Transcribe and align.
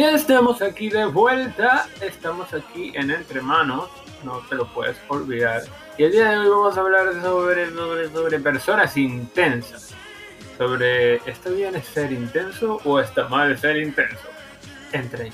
Y 0.00 0.02
estamos 0.02 0.62
aquí 0.62 0.88
de 0.88 1.04
vuelta, 1.04 1.86
estamos 2.00 2.54
aquí 2.54 2.90
en 2.94 3.10
Entre 3.10 3.42
Manos, 3.42 3.90
no 4.24 4.38
te 4.48 4.54
lo 4.54 4.66
puedes 4.72 4.96
olvidar. 5.08 5.60
Y 5.98 6.04
el 6.04 6.12
día 6.12 6.30
de 6.30 6.38
hoy 6.38 6.48
vamos 6.48 6.74
a 6.78 6.80
hablar 6.80 7.20
sobre, 7.20 7.70
sobre, 7.70 8.08
sobre 8.08 8.40
personas 8.40 8.96
intensas. 8.96 9.94
Sobre, 10.56 11.16
¿está 11.30 11.50
bien 11.50 11.74
ser 11.82 12.12
intenso 12.12 12.80
o 12.82 12.98
está 12.98 13.28
mal 13.28 13.58
ser 13.58 13.76
intenso? 13.76 14.26
Entre 14.92 15.26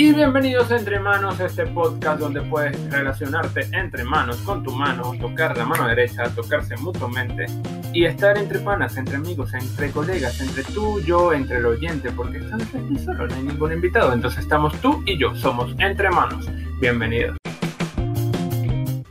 y 0.00 0.12
bienvenidos 0.12 0.70
a 0.70 0.76
Entre 0.76 1.00
Manos, 1.00 1.40
este 1.40 1.66
podcast 1.66 2.20
donde 2.20 2.40
puedes 2.42 2.88
relacionarte 2.88 3.62
entre 3.72 4.04
manos 4.04 4.36
con 4.42 4.62
tu 4.62 4.70
mano, 4.70 5.12
tocar 5.20 5.56
la 5.56 5.64
mano 5.64 5.88
derecha, 5.88 6.32
tocarse 6.36 6.76
mutuamente 6.76 7.46
y 7.92 8.04
estar 8.04 8.38
entre 8.38 8.60
panas, 8.60 8.96
entre 8.96 9.16
amigos, 9.16 9.52
entre 9.54 9.90
colegas, 9.90 10.40
entre 10.40 10.62
tú, 10.62 11.00
yo, 11.00 11.32
entre 11.32 11.56
el 11.56 11.66
oyente, 11.66 12.12
porque 12.12 12.38
estamos 12.38 12.68
aquí 12.72 12.96
solo, 13.04 13.26
no 13.26 13.34
hay 13.34 13.42
ningún 13.42 13.72
invitado, 13.72 14.12
entonces 14.12 14.44
estamos 14.44 14.72
tú 14.80 15.02
y 15.04 15.18
yo, 15.18 15.34
somos 15.34 15.74
Entre 15.80 16.08
Manos. 16.10 16.48
Bienvenidos. 16.80 17.36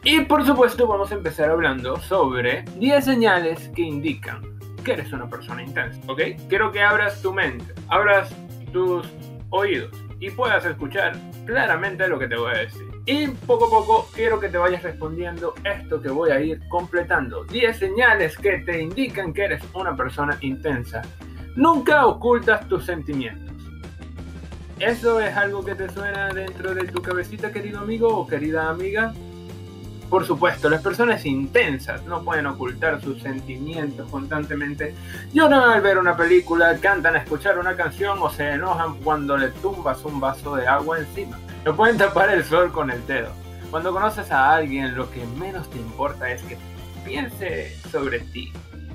Y 0.05 0.21
por 0.21 0.45
supuesto 0.45 0.87
vamos 0.87 1.11
a 1.11 1.15
empezar 1.15 1.49
hablando 1.49 1.97
sobre 1.97 2.63
10 2.79 3.03
señales 3.03 3.69
que 3.75 3.81
indican 3.81 4.41
que 4.85 4.93
eres 4.93 5.11
una 5.11 5.29
persona 5.29 5.61
intensa, 5.61 5.99
¿ok? 6.07 6.21
Quiero 6.47 6.71
que 6.71 6.81
abras 6.81 7.21
tu 7.21 7.33
mente, 7.33 7.73
abras 7.89 8.33
tus 8.71 9.05
oídos 9.49 10.06
y 10.19 10.31
puedas 10.31 10.65
escuchar 10.65 11.15
claramente 11.45 12.07
lo 12.07 12.17
que 12.17 12.27
te 12.27 12.35
voy 12.35 12.53
a 12.53 12.59
decir. 12.59 12.87
Y 13.05 13.27
poco 13.27 13.67
a 13.67 13.69
poco 13.69 14.09
quiero 14.13 14.39
que 14.39 14.49
te 14.49 14.57
vayas 14.57 14.83
respondiendo 14.83 15.53
esto 15.63 16.01
que 16.01 16.09
voy 16.09 16.31
a 16.31 16.41
ir 16.41 16.59
completando. 16.69 17.45
10 17.45 17.77
señales 17.77 18.37
que 18.37 18.59
te 18.59 18.81
indican 18.81 19.33
que 19.33 19.45
eres 19.45 19.63
una 19.73 19.95
persona 19.95 20.37
intensa. 20.41 21.01
Nunca 21.55 22.05
ocultas 22.05 22.67
tus 22.67 22.85
sentimientos. 22.85 23.47
¿Eso 24.79 25.19
es 25.21 25.35
algo 25.35 25.65
que 25.65 25.73
te 25.73 25.89
suena 25.89 26.29
dentro 26.29 26.75
de 26.75 26.83
tu 26.85 27.01
cabecita, 27.01 27.51
querido 27.51 27.79
amigo 27.79 28.09
o 28.09 28.27
querida 28.27 28.69
amiga? 28.69 29.13
Por 30.09 30.25
supuesto, 30.25 30.69
las 30.69 30.81
personas 30.81 31.25
intensas 31.25 32.03
no 32.03 32.23
pueden 32.23 32.45
ocultar 32.45 33.01
sus 33.01 33.21
sentimientos 33.21 34.09
constantemente. 34.09 34.95
Lloran 35.33 35.69
al 35.69 35.81
ver 35.81 35.97
una 35.97 36.15
película, 36.15 36.77
cantan 36.77 37.15
a 37.15 37.19
escuchar 37.19 37.59
una 37.59 37.75
canción 37.75 38.17
o 38.21 38.29
se 38.29 38.51
enojan 38.51 38.95
cuando 39.03 39.35
le 39.37 39.49
tumbas 39.49 40.05
un 40.05 40.21
vaso 40.21 40.55
de 40.55 40.65
agua 40.65 40.99
encima. 40.99 41.37
No 41.65 41.75
pueden 41.75 41.97
tapar 41.97 42.29
el 42.29 42.45
sol 42.45 42.71
con 42.71 42.89
el 42.89 43.05
dedo. 43.05 43.31
Cuando 43.69 43.91
conoces 43.91 44.31
a 44.31 44.55
alguien, 44.55 44.95
lo 44.95 45.11
que 45.11 45.25
menos 45.37 45.69
te 45.69 45.77
importa 45.77 46.31
es 46.31 46.41
que 46.43 46.57
piense 47.03 47.75
sobre 47.91 48.19
ti. 48.19 48.53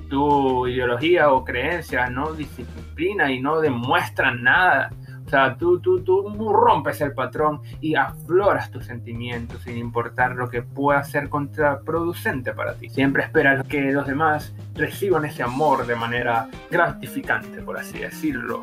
Tu 0.08 0.66
ideología 0.66 1.30
o 1.30 1.44
creencia 1.44 2.08
no 2.08 2.32
disciplina 2.32 3.30
y 3.30 3.40
no 3.40 3.60
demuestran 3.60 4.42
nada 4.42 4.90
sea, 5.32 5.56
tú, 5.56 5.80
tú, 5.80 6.00
tú 6.00 6.52
rompes 6.52 7.00
el 7.00 7.14
patrón 7.14 7.62
y 7.80 7.94
afloras 7.94 8.70
tus 8.70 8.84
sentimientos 8.84 9.62
sin 9.62 9.78
importar 9.78 10.36
lo 10.36 10.50
que 10.50 10.62
pueda 10.62 11.02
ser 11.04 11.30
contraproducente 11.30 12.52
para 12.52 12.74
ti. 12.74 12.90
Siempre 12.90 13.24
esperas 13.24 13.66
que 13.66 13.92
los 13.92 14.06
demás 14.06 14.54
reciban 14.74 15.24
ese 15.24 15.42
amor 15.42 15.86
de 15.86 15.96
manera 15.96 16.48
gratificante, 16.70 17.62
por 17.62 17.78
así 17.78 17.98
decirlo. 17.98 18.62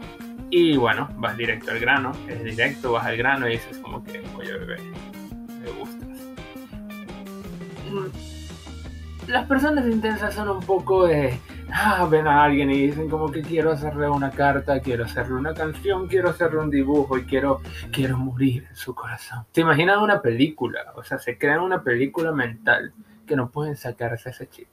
Y 0.52 0.78
bueno, 0.78 1.10
vas 1.18 1.36
directo 1.38 1.72
al 1.72 1.80
grano, 1.80 2.12
es 2.28 2.44
directo, 2.44 2.92
vas 2.92 3.06
al 3.06 3.18
grano 3.18 3.48
y 3.48 3.54
dices 3.54 3.80
como 3.80 4.04
que, 4.04 4.24
oye 4.38 4.54
bebé, 4.54 4.78
me 5.64 5.72
gustas. 5.72 6.08
Mm, 7.92 9.32
las 9.32 9.48
personas 9.48 9.88
intensas 9.88 10.36
son 10.36 10.50
un 10.50 10.62
poco 10.62 11.08
de 11.08 11.40
ah, 11.74 12.08
ven 12.10 12.28
a 12.28 12.44
alguien 12.44 12.72
y 12.72 12.88
dicen 12.88 13.10
como 13.10 13.32
que 13.32 13.42
quiero 13.42 13.72
hacerle 13.72 14.10
una 14.10 14.32
carta, 14.32 14.80
quiero 14.80 15.06
hacerle 15.06 15.36
una 15.36 15.54
canción, 15.54 16.08
quiero 16.08 16.30
hacerle 16.30 16.60
un 16.60 16.70
dibujo 16.70 17.18
y 17.18 17.26
quiero, 17.26 17.62
quiero 17.92 18.18
morir 18.18 18.68
en 18.70 18.76
su 18.76 18.94
corazón. 18.94 19.46
¿Se 19.52 19.62
imaginan 19.62 20.00
una 20.00 20.22
película? 20.22 20.94
O 20.96 21.04
sea, 21.04 21.18
se 21.20 21.38
crean 21.38 21.62
una 21.62 21.84
película 21.84 22.32
mental 22.32 22.94
que 23.26 23.36
no 23.36 23.50
pueden 23.50 23.76
sacarse 23.78 24.30
ese 24.30 24.50
chip. 24.50 24.68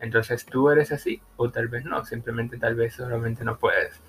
Entonces 0.00 0.46
tú 0.46 0.70
eres 0.70 0.92
así 0.92 1.20
o 1.36 1.50
tal 1.50 1.68
vez 1.68 1.84
no, 1.84 2.04
simplemente 2.04 2.56
tal 2.56 2.74
vez 2.74 2.94
solamente 2.94 3.44
no 3.44 3.58
puedes 3.58 4.00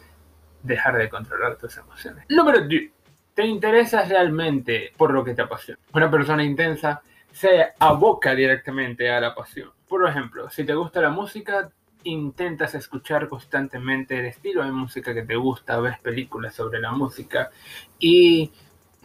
dejar 0.63 0.97
de 0.97 1.09
controlar 1.09 1.57
tus 1.57 1.77
emociones. 1.77 2.25
Número 2.29 2.61
10. 2.61 2.91
¿Te 3.33 3.45
interesas 3.45 4.09
realmente 4.09 4.91
por 4.97 5.11
lo 5.11 5.23
que 5.23 5.33
te 5.33 5.41
apasiona? 5.41 5.79
Una 5.93 6.09
persona 6.09 6.43
intensa 6.43 7.01
se 7.31 7.73
aboca 7.79 8.35
directamente 8.35 9.09
a 9.09 9.19
la 9.19 9.33
pasión. 9.33 9.71
Por 9.87 10.07
ejemplo, 10.07 10.49
si 10.49 10.63
te 10.65 10.73
gusta 10.73 11.01
la 11.01 11.09
música, 11.09 11.69
intentas 12.03 12.75
escuchar 12.75 13.27
constantemente 13.27 14.19
el 14.19 14.25
estilo 14.25 14.63
de 14.63 14.71
música 14.71 15.13
que 15.13 15.23
te 15.23 15.35
gusta, 15.35 15.79
ves 15.79 15.99
películas 15.99 16.55
sobre 16.55 16.79
la 16.79 16.91
música 16.91 17.51
y 17.99 18.51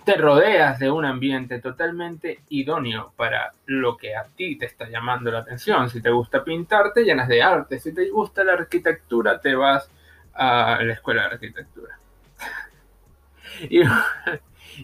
te 0.05 0.15
rodeas 0.15 0.79
de 0.79 0.89
un 0.89 1.05
ambiente 1.05 1.61
totalmente 1.61 2.41
idóneo 2.51 3.13
para 3.17 3.53
lo 3.67 3.97
que 3.97 4.15
a 4.15 4.25
ti 4.25 4.57
te 4.57 4.67
está 4.67 4.89
llamando 4.89 5.33
la 5.33 5.41
atención. 5.41 5.91
Si 5.91 6.01
te 6.01 6.11
gusta 6.11 6.45
pintar, 6.45 6.93
te 6.93 7.03
llenas 7.03 7.27
de 7.27 7.43
arte. 7.43 7.81
Si 7.81 7.93
te 7.93 8.09
gusta 8.11 8.45
la 8.45 8.53
arquitectura, 8.53 9.41
te 9.41 9.57
vas 9.57 9.91
a 10.33 10.79
la 10.81 10.93
escuela 10.93 11.23
de 11.23 11.35
arquitectura. 11.35 11.99
y, 13.69 13.81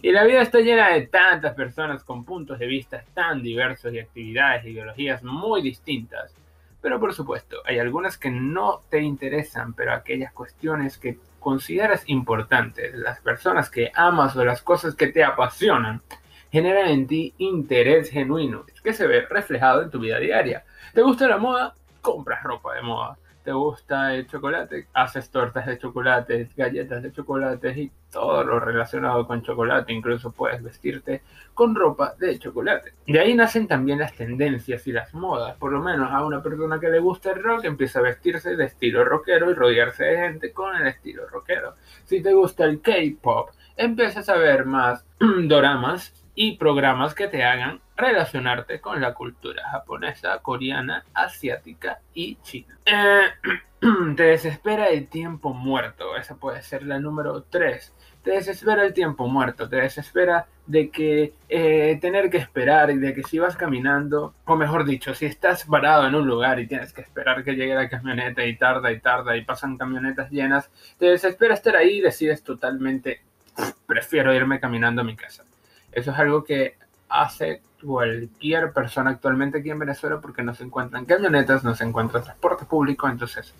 y 0.01 0.11
la 0.11 0.25
vida 0.25 0.41
está 0.41 0.59
llena 0.59 0.89
de 0.89 1.07
tantas 1.07 1.53
personas 1.55 2.03
con 2.03 2.25
puntos 2.25 2.59
de 2.59 2.67
vista 2.67 3.01
tan 3.13 3.41
diversos 3.41 3.93
y 3.93 3.99
actividades 3.99 4.65
ideologías 4.65 5.23
muy 5.23 5.61
distintas 5.61 6.35
pero 6.83 6.99
por 6.99 7.13
supuesto, 7.13 7.61
hay 7.63 7.79
algunas 7.79 8.17
que 8.17 8.29
no 8.29 8.81
te 8.89 8.99
interesan, 8.99 9.73
pero 9.73 9.93
aquellas 9.93 10.33
cuestiones 10.33 10.97
que 10.97 11.17
consideras 11.39 12.03
importantes, 12.07 12.93
las 12.93 13.21
personas 13.21 13.69
que 13.69 13.89
amas 13.95 14.35
o 14.35 14.43
las 14.43 14.61
cosas 14.61 14.93
que 14.93 15.07
te 15.07 15.23
apasionan, 15.23 16.01
generan 16.51 16.89
en 16.89 17.07
ti 17.07 17.33
interés 17.37 18.11
genuino, 18.11 18.65
que 18.83 18.91
se 18.91 19.07
ve 19.07 19.21
reflejado 19.21 19.81
en 19.81 19.91
tu 19.91 19.99
vida 20.01 20.19
diaria. 20.19 20.65
¿Te 20.93 21.01
gusta 21.01 21.25
la 21.25 21.37
moda? 21.37 21.73
Compras 22.01 22.43
ropa 22.43 22.75
de 22.75 22.81
moda 22.81 23.17
te 23.43 23.51
gusta 23.51 24.15
el 24.15 24.27
chocolate, 24.27 24.87
haces 24.93 25.29
tortas 25.29 25.65
de 25.65 25.77
chocolate, 25.77 26.49
galletas 26.55 27.03
de 27.03 27.11
chocolate 27.11 27.69
y 27.79 27.91
todo 28.11 28.43
lo 28.43 28.59
relacionado 28.59 29.27
con 29.27 29.41
chocolate. 29.41 29.91
Incluso 29.91 30.31
puedes 30.31 30.63
vestirte 30.63 31.21
con 31.53 31.75
ropa 31.75 32.15
de 32.17 32.39
chocolate. 32.39 32.93
De 33.05 33.19
ahí 33.19 33.33
nacen 33.33 33.67
también 33.67 33.99
las 33.99 34.13
tendencias 34.13 34.87
y 34.87 34.91
las 34.91 35.13
modas. 35.13 35.57
Por 35.57 35.71
lo 35.71 35.81
menos 35.81 36.11
a 36.11 36.25
una 36.25 36.41
persona 36.41 36.79
que 36.79 36.89
le 36.89 36.99
gusta 36.99 37.31
el 37.31 37.43
rock 37.43 37.65
empieza 37.65 37.99
a 37.99 38.03
vestirse 38.03 38.55
de 38.55 38.65
estilo 38.65 39.03
rockero 39.03 39.51
y 39.51 39.53
rodearse 39.53 40.05
de 40.05 40.17
gente 40.17 40.53
con 40.53 40.75
el 40.75 40.87
estilo 40.87 41.27
rockero. 41.27 41.75
Si 42.05 42.21
te 42.21 42.33
gusta 42.33 42.65
el 42.65 42.81
K-pop, 42.81 43.49
empiezas 43.75 44.29
a 44.29 44.37
ver 44.37 44.65
más 44.65 45.05
doramas 45.43 46.13
y 46.35 46.57
programas 46.57 47.13
que 47.13 47.27
te 47.27 47.43
hagan 47.43 47.81
relacionarte 47.95 48.81
con 48.81 49.01
la 49.01 49.13
cultura 49.13 49.69
japonesa, 49.69 50.39
coreana, 50.39 51.05
asiática 51.13 51.99
y 52.13 52.35
china. 52.37 52.77
Eh, 52.85 53.27
te 54.15 54.23
desespera 54.23 54.87
el 54.87 55.07
tiempo 55.07 55.53
muerto, 55.53 56.15
esa 56.15 56.35
puede 56.35 56.61
ser 56.61 56.83
la 56.83 56.99
número 56.99 57.43
3. 57.43 57.93
Te 58.23 58.31
desespera 58.31 58.85
el 58.85 58.93
tiempo 58.93 59.27
muerto, 59.27 59.67
te 59.67 59.75
desespera 59.75 60.47
de 60.65 60.89
que 60.89 61.33
eh, 61.49 61.97
tener 61.99 62.29
que 62.29 62.37
esperar 62.37 62.89
y 62.89 62.97
de 62.97 63.13
que 63.13 63.23
si 63.23 63.37
vas 63.37 63.57
caminando, 63.57 64.33
o 64.45 64.55
mejor 64.55 64.85
dicho, 64.85 65.13
si 65.13 65.25
estás 65.25 65.65
parado 65.65 66.07
en 66.07 66.15
un 66.15 66.25
lugar 66.25 66.59
y 66.59 66.67
tienes 66.67 66.93
que 66.93 67.01
esperar 67.01 67.43
que 67.43 67.53
llegue 67.53 67.75
la 67.75 67.89
camioneta 67.89 68.45
y 68.45 68.55
tarda 68.55 68.91
y 68.91 68.99
tarda 68.99 69.35
y 69.35 69.43
pasan 69.43 69.77
camionetas 69.77 70.31
llenas, 70.31 70.71
te 70.97 71.07
desespera 71.07 71.53
estar 71.53 71.75
ahí 71.75 71.97
y 71.97 72.01
decides 72.01 72.43
totalmente, 72.43 73.21
prefiero 73.85 74.33
irme 74.33 74.61
caminando 74.61 75.01
a 75.01 75.05
mi 75.05 75.17
casa. 75.17 75.43
Eso 75.91 76.11
es 76.11 76.17
algo 76.17 76.45
que 76.45 76.77
hace 77.13 77.61
cualquier 77.83 78.71
persona 78.73 79.11
actualmente 79.11 79.59
aquí 79.59 79.69
en 79.69 79.79
Venezuela 79.79 80.19
porque 80.21 80.41
no 80.41 80.53
se 80.53 80.63
encuentran 80.63 81.05
camionetas, 81.05 81.63
no 81.63 81.75
se 81.75 81.83
encuentra 81.83 82.21
transporte 82.21 82.65
público, 82.65 83.07
entonces 83.07 83.53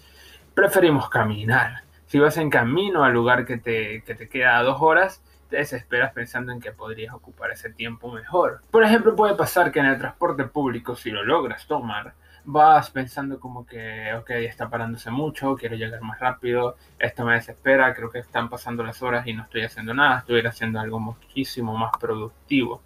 preferimos 0.53 1.09
caminar. 1.09 1.83
Si 2.07 2.19
vas 2.19 2.37
en 2.37 2.49
camino 2.49 3.03
al 3.03 3.13
lugar 3.13 3.45
que 3.45 3.57
te, 3.57 4.03
que 4.03 4.15
te 4.15 4.29
queda 4.29 4.61
dos 4.63 4.81
horas, 4.81 5.21
te 5.49 5.57
desesperas 5.57 6.13
pensando 6.13 6.51
en 6.51 6.59
que 6.59 6.71
podrías 6.71 7.13
ocupar 7.13 7.51
ese 7.51 7.69
tiempo 7.69 8.11
mejor. 8.11 8.61
Por 8.71 8.83
ejemplo, 8.83 9.15
puede 9.15 9.35
pasar 9.35 9.71
que 9.71 9.79
en 9.79 9.85
el 9.87 9.97
transporte 9.97 10.45
público, 10.45 10.95
si 10.95 11.11
lo 11.11 11.23
logras 11.23 11.67
tomar, 11.67 12.13
vas 12.45 12.89
pensando 12.89 13.39
como 13.39 13.65
que, 13.65 14.13
ok, 14.15 14.29
está 14.31 14.69
parándose 14.69 15.11
mucho, 15.11 15.55
quiero 15.55 15.75
llegar 15.75 16.01
más 16.01 16.19
rápido, 16.19 16.75
esto 16.99 17.23
me 17.23 17.35
desespera, 17.35 17.93
creo 17.93 18.09
que 18.09 18.19
están 18.19 18.49
pasando 18.49 18.83
las 18.83 19.01
horas 19.01 19.25
y 19.27 19.33
no 19.33 19.43
estoy 19.43 19.63
haciendo 19.63 19.93
nada, 19.93 20.19
estoy 20.19 20.41
haciendo 20.41 20.79
algo 20.79 20.99
muchísimo 20.99 21.77
más 21.77 21.91
productivo. 21.99 22.81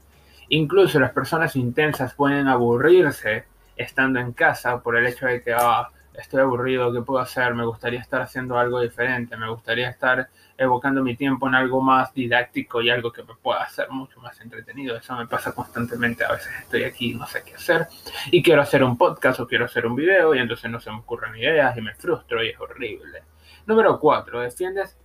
Incluso 0.49 0.99
las 0.99 1.11
personas 1.11 1.55
intensas 1.55 2.13
pueden 2.13 2.47
aburrirse 2.47 3.45
estando 3.75 4.19
en 4.19 4.33
casa 4.33 4.81
por 4.81 4.97
el 4.97 5.05
hecho 5.07 5.25
de 5.27 5.41
que, 5.41 5.53
ah, 5.53 5.89
estoy 6.17 6.41
aburrido, 6.41 6.91
¿qué 6.91 7.01
puedo 7.01 7.19
hacer? 7.19 7.53
Me 7.53 7.65
gustaría 7.65 7.99
estar 7.99 8.21
haciendo 8.21 8.57
algo 8.57 8.81
diferente, 8.81 9.37
me 9.37 9.49
gustaría 9.49 9.89
estar 9.89 10.27
evocando 10.57 11.03
mi 11.03 11.15
tiempo 11.15 11.47
en 11.47 11.55
algo 11.55 11.81
más 11.81 12.13
didáctico 12.13 12.81
y 12.81 12.89
algo 12.89 13.11
que 13.11 13.21
me 13.23 13.35
pueda 13.35 13.61
hacer 13.61 13.89
mucho 13.91 14.19
más 14.19 14.39
entretenido. 14.41 14.97
Eso 14.97 15.15
me 15.15 15.27
pasa 15.27 15.53
constantemente, 15.53 16.25
a 16.25 16.31
veces 16.31 16.51
estoy 16.61 16.83
aquí 16.83 17.11
y 17.11 17.15
no 17.15 17.27
sé 17.27 17.43
qué 17.43 17.53
hacer 17.53 17.87
y 18.31 18.41
quiero 18.41 18.61
hacer 18.63 18.83
un 18.83 18.97
podcast 18.97 19.39
o 19.39 19.47
quiero 19.47 19.65
hacer 19.65 19.85
un 19.85 19.95
video 19.95 20.33
y 20.33 20.39
entonces 20.39 20.69
no 20.71 20.79
se 20.79 20.89
me 20.89 20.97
ocurren 20.97 21.35
ideas 21.35 21.77
y 21.77 21.81
me 21.81 21.93
frustro 21.93 22.43
y 22.43 22.49
es 22.49 22.59
horrible. 22.59 23.23
Número 23.67 23.99
4. 23.99 24.41
Defiendes 24.41 24.97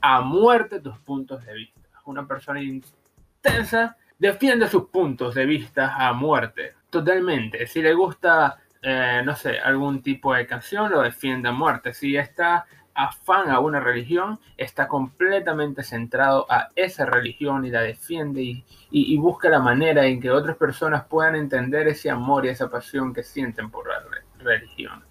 a 0.00 0.20
muerte 0.22 0.80
tus 0.80 0.98
puntos 0.98 1.44
de 1.44 1.54
vista. 1.54 1.78
Una 2.06 2.26
persona 2.26 2.60
intensa 2.60 3.96
defiende 4.18 4.68
sus 4.68 4.88
puntos 4.88 5.34
de 5.34 5.46
vista 5.46 5.94
a 5.96 6.12
muerte. 6.12 6.74
Totalmente. 6.90 7.66
Si 7.66 7.80
le 7.82 7.94
gusta, 7.94 8.58
eh, 8.82 9.22
no 9.24 9.36
sé, 9.36 9.58
algún 9.58 10.02
tipo 10.02 10.34
de 10.34 10.46
canción, 10.46 10.90
lo 10.90 11.02
defiende 11.02 11.48
a 11.48 11.52
muerte. 11.52 11.92
Si 11.92 12.16
está 12.16 12.66
afán 12.94 13.48
a 13.50 13.60
una 13.60 13.78
religión, 13.78 14.40
está 14.56 14.88
completamente 14.88 15.84
centrado 15.84 16.46
a 16.50 16.70
esa 16.74 17.06
religión 17.06 17.64
y 17.64 17.70
la 17.70 17.82
defiende 17.82 18.64
y, 18.90 19.16
busca 19.18 19.48
la 19.48 19.60
manera 19.60 20.04
en 20.04 20.20
que 20.20 20.30
otras 20.30 20.56
personas 20.56 21.04
puedan 21.04 21.36
entender 21.36 21.86
ese 21.86 22.10
amor 22.10 22.44
y 22.44 22.48
esa 22.48 22.68
pasión 22.68 23.14
que 23.14 23.22
sienten 23.22 23.70
por 23.70 23.86
la 23.86 24.02
religión. 24.38 25.07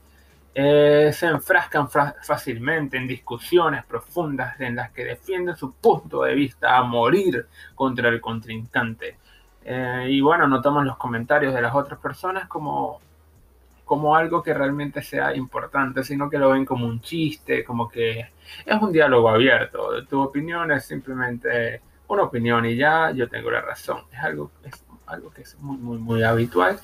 Eh, 0.59 1.13
se 1.13 1.27
enfrascan 1.27 1.87
fácilmente 1.87 2.97
en 2.97 3.07
discusiones 3.07 3.85
profundas 3.85 4.59
en 4.59 4.75
las 4.75 4.89
que 4.89 5.05
defienden 5.05 5.55
su 5.55 5.73
punto 5.73 6.23
de 6.23 6.33
vista 6.33 6.75
a 6.75 6.81
morir 6.81 7.45
contra 7.75 8.09
el 8.09 8.19
contrincante. 8.19 9.19
Eh, 9.63 10.07
y 10.09 10.19
bueno, 10.19 10.47
notamos 10.47 10.83
los 10.83 10.97
comentarios 10.97 11.53
de 11.53 11.61
las 11.61 11.75
otras 11.75 11.99
personas 11.99 12.47
como 12.47 12.99
como 13.85 14.15
algo 14.15 14.41
que 14.41 14.53
realmente 14.53 15.03
sea 15.03 15.35
importante, 15.35 16.03
sino 16.03 16.27
que 16.27 16.39
lo 16.39 16.49
ven 16.49 16.65
como 16.65 16.87
un 16.87 17.01
chiste, 17.01 17.63
como 17.63 17.87
que 17.87 18.31
es 18.65 18.81
un 18.81 18.91
diálogo 18.91 19.29
abierto. 19.29 20.03
Tu 20.07 20.19
opinión 20.19 20.71
es 20.71 20.85
simplemente 20.85 21.81
una 22.07 22.23
opinión 22.23 22.65
y 22.65 22.75
ya 22.75 23.11
yo 23.11 23.29
tengo 23.29 23.51
la 23.51 23.61
razón. 23.61 24.01
Es 24.11 24.19
algo, 24.19 24.51
es 24.63 24.83
algo 25.05 25.29
que 25.29 25.43
es 25.43 25.55
muy, 25.59 25.77
muy, 25.77 25.99
muy 25.99 26.23
habitual 26.23 26.79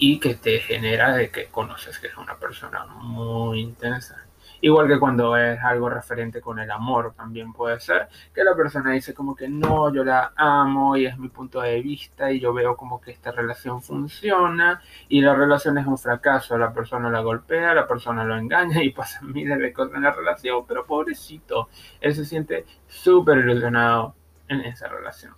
y 0.00 0.18
que 0.18 0.34
te 0.34 0.58
genera 0.60 1.14
de 1.14 1.30
que 1.30 1.48
conoces 1.48 1.98
que 1.98 2.06
es 2.06 2.16
una 2.16 2.34
persona 2.36 2.86
muy 2.86 3.60
intensa. 3.60 4.26
Igual 4.62 4.88
que 4.88 4.98
cuando 4.98 5.36
es 5.36 5.60
algo 5.62 5.90
referente 5.90 6.40
con 6.40 6.58
el 6.58 6.70
amor, 6.70 7.12
también 7.14 7.52
puede 7.52 7.78
ser 7.80 8.08
que 8.34 8.42
la 8.42 8.56
persona 8.56 8.92
dice 8.92 9.12
como 9.12 9.36
que 9.36 9.46
no, 9.48 9.92
yo 9.92 10.02
la 10.02 10.32
amo 10.36 10.96
y 10.96 11.04
es 11.04 11.18
mi 11.18 11.28
punto 11.28 11.60
de 11.60 11.82
vista 11.82 12.32
y 12.32 12.40
yo 12.40 12.54
veo 12.54 12.76
como 12.76 12.98
que 12.98 13.10
esta 13.10 13.30
relación 13.30 13.82
funciona 13.82 14.80
y 15.08 15.20
la 15.20 15.34
relación 15.34 15.76
es 15.76 15.86
un 15.86 15.98
fracaso, 15.98 16.56
la 16.56 16.72
persona 16.72 17.10
la 17.10 17.20
golpea, 17.20 17.74
la 17.74 17.86
persona 17.86 18.24
lo 18.24 18.36
engaña 18.38 18.82
y 18.82 18.90
pasa 18.92 19.20
miles 19.20 19.58
de 19.58 19.72
cosas 19.72 19.96
en 19.96 20.02
la 20.02 20.12
relación, 20.12 20.64
pero 20.66 20.86
pobrecito, 20.86 21.68
él 22.00 22.14
se 22.14 22.24
siente 22.24 22.64
súper 22.86 23.38
ilusionado 23.38 24.14
en 24.48 24.62
esa 24.62 24.88
relación. 24.88 25.34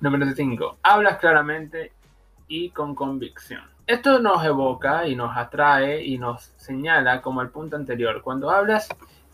Número 0.00 0.26
5. 0.30 0.78
Hablas 0.82 1.18
claramente 1.18 1.92
y 2.46 2.70
con 2.70 2.94
convicción. 2.94 3.73
Esto 3.86 4.18
nos 4.18 4.42
evoca 4.42 5.06
y 5.06 5.14
nos 5.14 5.36
atrae 5.36 6.02
y 6.02 6.16
nos 6.16 6.54
señala 6.56 7.20
como 7.20 7.42
el 7.42 7.50
punto 7.50 7.76
anterior. 7.76 8.22
Cuando 8.22 8.50
hablas 8.50 8.88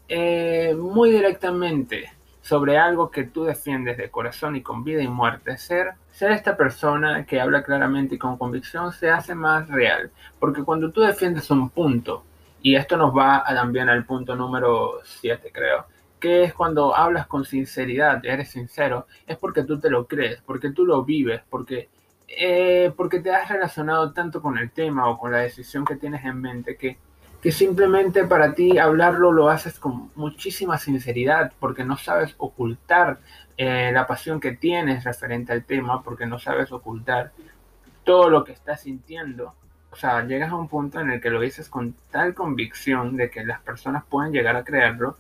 eh, 0.08 0.75
muy 0.76 1.12
directamente 1.12 2.11
sobre 2.41 2.76
algo 2.76 3.12
que 3.12 3.23
tú 3.25 3.44
defiendes 3.44 3.97
de 3.97 4.11
corazón 4.11 4.56
y 4.56 4.62
con 4.62 4.82
vida 4.82 5.02
y 5.02 5.06
muerte, 5.08 5.56
ser, 5.56 5.93
ser 6.11 6.32
esta 6.32 6.56
persona 6.56 7.25
que 7.26 7.41
habla 7.41 7.62
claramente 7.62 8.17
y 8.17 8.19
con 8.19 8.37
convicción 8.38 8.93
se 8.93 9.08
hace 9.08 9.37
más 9.37 9.69
real. 9.69 10.11
Porque 10.41 10.64
cuando 10.64 10.91
tú 10.91 11.03
defiendes 11.03 11.49
un 11.53 11.70
punto, 11.70 12.25
y 12.61 12.75
esto 12.75 12.96
nos 12.96 13.17
va 13.17 13.44
también 13.44 13.88
al 13.88 14.05
punto 14.05 14.35
número 14.35 14.99
7 15.05 15.49
creo, 15.55 15.87
que 16.19 16.43
es 16.43 16.55
cuando 16.55 16.96
hablas 16.96 17.29
con 17.29 17.44
sinceridad, 17.44 18.25
eres 18.25 18.50
sincero, 18.50 19.06
es 19.29 19.37
porque 19.38 19.62
tú 19.62 19.79
te 19.79 19.91
lo 19.91 20.08
crees, 20.08 20.43
porque 20.44 20.70
tú 20.70 20.85
lo 20.85 21.05
vives, 21.05 21.41
porque 21.49 21.88
eh, 22.38 22.93
porque 22.97 23.21
te 23.21 23.35
has 23.35 23.49
relacionado 23.49 24.12
tanto 24.12 24.41
con 24.41 24.56
el 24.59 24.71
tema 24.71 25.09
o 25.09 25.19
con 25.19 25.32
la 25.32 25.38
decisión 25.38 25.85
que 25.85 25.97
tienes 25.97 26.25
en 26.25 26.41
mente 26.41 26.77
que, 26.77 26.97
que 27.43 27.53
simplemente 27.53 28.25
para 28.25 28.55
ti 28.55 28.79
hablarlo 28.79 29.32
lo 29.32 29.49
haces 29.49 29.79
con 29.79 30.11
muchísima 30.15 30.79
sinceridad 30.79 31.53
porque 31.59 31.85
no 31.85 31.97
sabes 31.97 32.35
ocultar 32.38 33.19
eh, 33.56 33.91
la 33.93 34.06
pasión 34.06 34.41
que 34.41 34.53
tienes 34.53 35.05
referente 35.05 35.53
al 35.53 35.65
tema, 35.65 36.03
porque 36.03 36.27
no 36.27 36.38
sabes 36.38 36.73
ocultar 36.73 37.32
todo 38.05 38.31
lo 38.31 38.44
que 38.44 38.53
estás 38.53 38.82
sintiendo. 38.82 39.55
O 39.91 39.97
sea, 39.97 40.25
llegas 40.25 40.50
a 40.50 40.56
un 40.56 40.69
punto 40.69 41.00
en 41.00 41.11
el 41.11 41.21
que 41.21 41.31
lo 41.31 41.41
dices 41.41 41.69
con 41.69 41.94
tal 42.11 42.32
convicción 42.32 43.17
de 43.17 43.29
que 43.29 43.44
las 43.44 43.61
personas 43.61 44.05
pueden 44.09 44.32
llegar 44.32 44.56
a 44.56 44.65
creerlo 44.65 45.17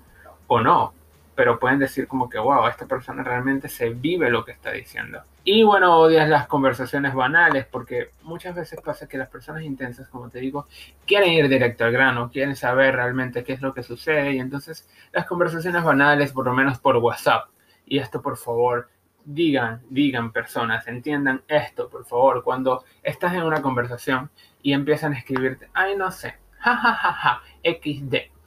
o 0.46 0.60
no 0.60 0.94
pero 1.40 1.58
pueden 1.58 1.78
decir 1.78 2.06
como 2.06 2.28
que, 2.28 2.38
wow, 2.38 2.66
esta 2.66 2.84
persona 2.84 3.22
realmente 3.22 3.70
se 3.70 3.88
vive 3.88 4.28
lo 4.28 4.44
que 4.44 4.52
está 4.52 4.72
diciendo. 4.72 5.22
Y 5.42 5.62
bueno, 5.62 5.96
odias 5.98 6.28
las 6.28 6.46
conversaciones 6.46 7.14
banales 7.14 7.64
porque 7.64 8.10
muchas 8.22 8.54
veces 8.54 8.78
pasa 8.82 9.08
que 9.08 9.16
las 9.16 9.28
personas 9.28 9.62
intensas, 9.62 10.08
como 10.08 10.28
te 10.28 10.38
digo, 10.38 10.66
quieren 11.06 11.32
ir 11.32 11.48
directo 11.48 11.84
al 11.84 11.92
grano, 11.92 12.30
quieren 12.30 12.54
saber 12.56 12.94
realmente 12.94 13.42
qué 13.42 13.54
es 13.54 13.62
lo 13.62 13.72
que 13.72 13.82
sucede 13.82 14.32
y 14.32 14.38
entonces 14.38 14.86
las 15.12 15.26
conversaciones 15.26 15.82
banales, 15.82 16.32
por 16.32 16.44
lo 16.44 16.52
menos 16.52 16.78
por 16.78 16.98
WhatsApp, 16.98 17.48
y 17.86 17.98
esto 17.98 18.20
por 18.20 18.36
favor, 18.36 18.90
digan, 19.24 19.80
digan 19.88 20.30
personas, 20.30 20.86
entiendan 20.86 21.42
esto, 21.48 21.88
por 21.88 22.04
favor, 22.04 22.44
cuando 22.44 22.84
estás 23.02 23.32
en 23.32 23.42
una 23.42 23.62
conversación 23.62 24.30
y 24.62 24.74
empiezan 24.74 25.14
a 25.14 25.18
escribirte, 25.18 25.70
ay, 25.72 25.96
no 25.96 26.10
sé, 26.10 26.34
jajajaja, 26.58 27.12
ja, 27.12 27.40
ja, 27.40 27.42
XD 27.64 28.39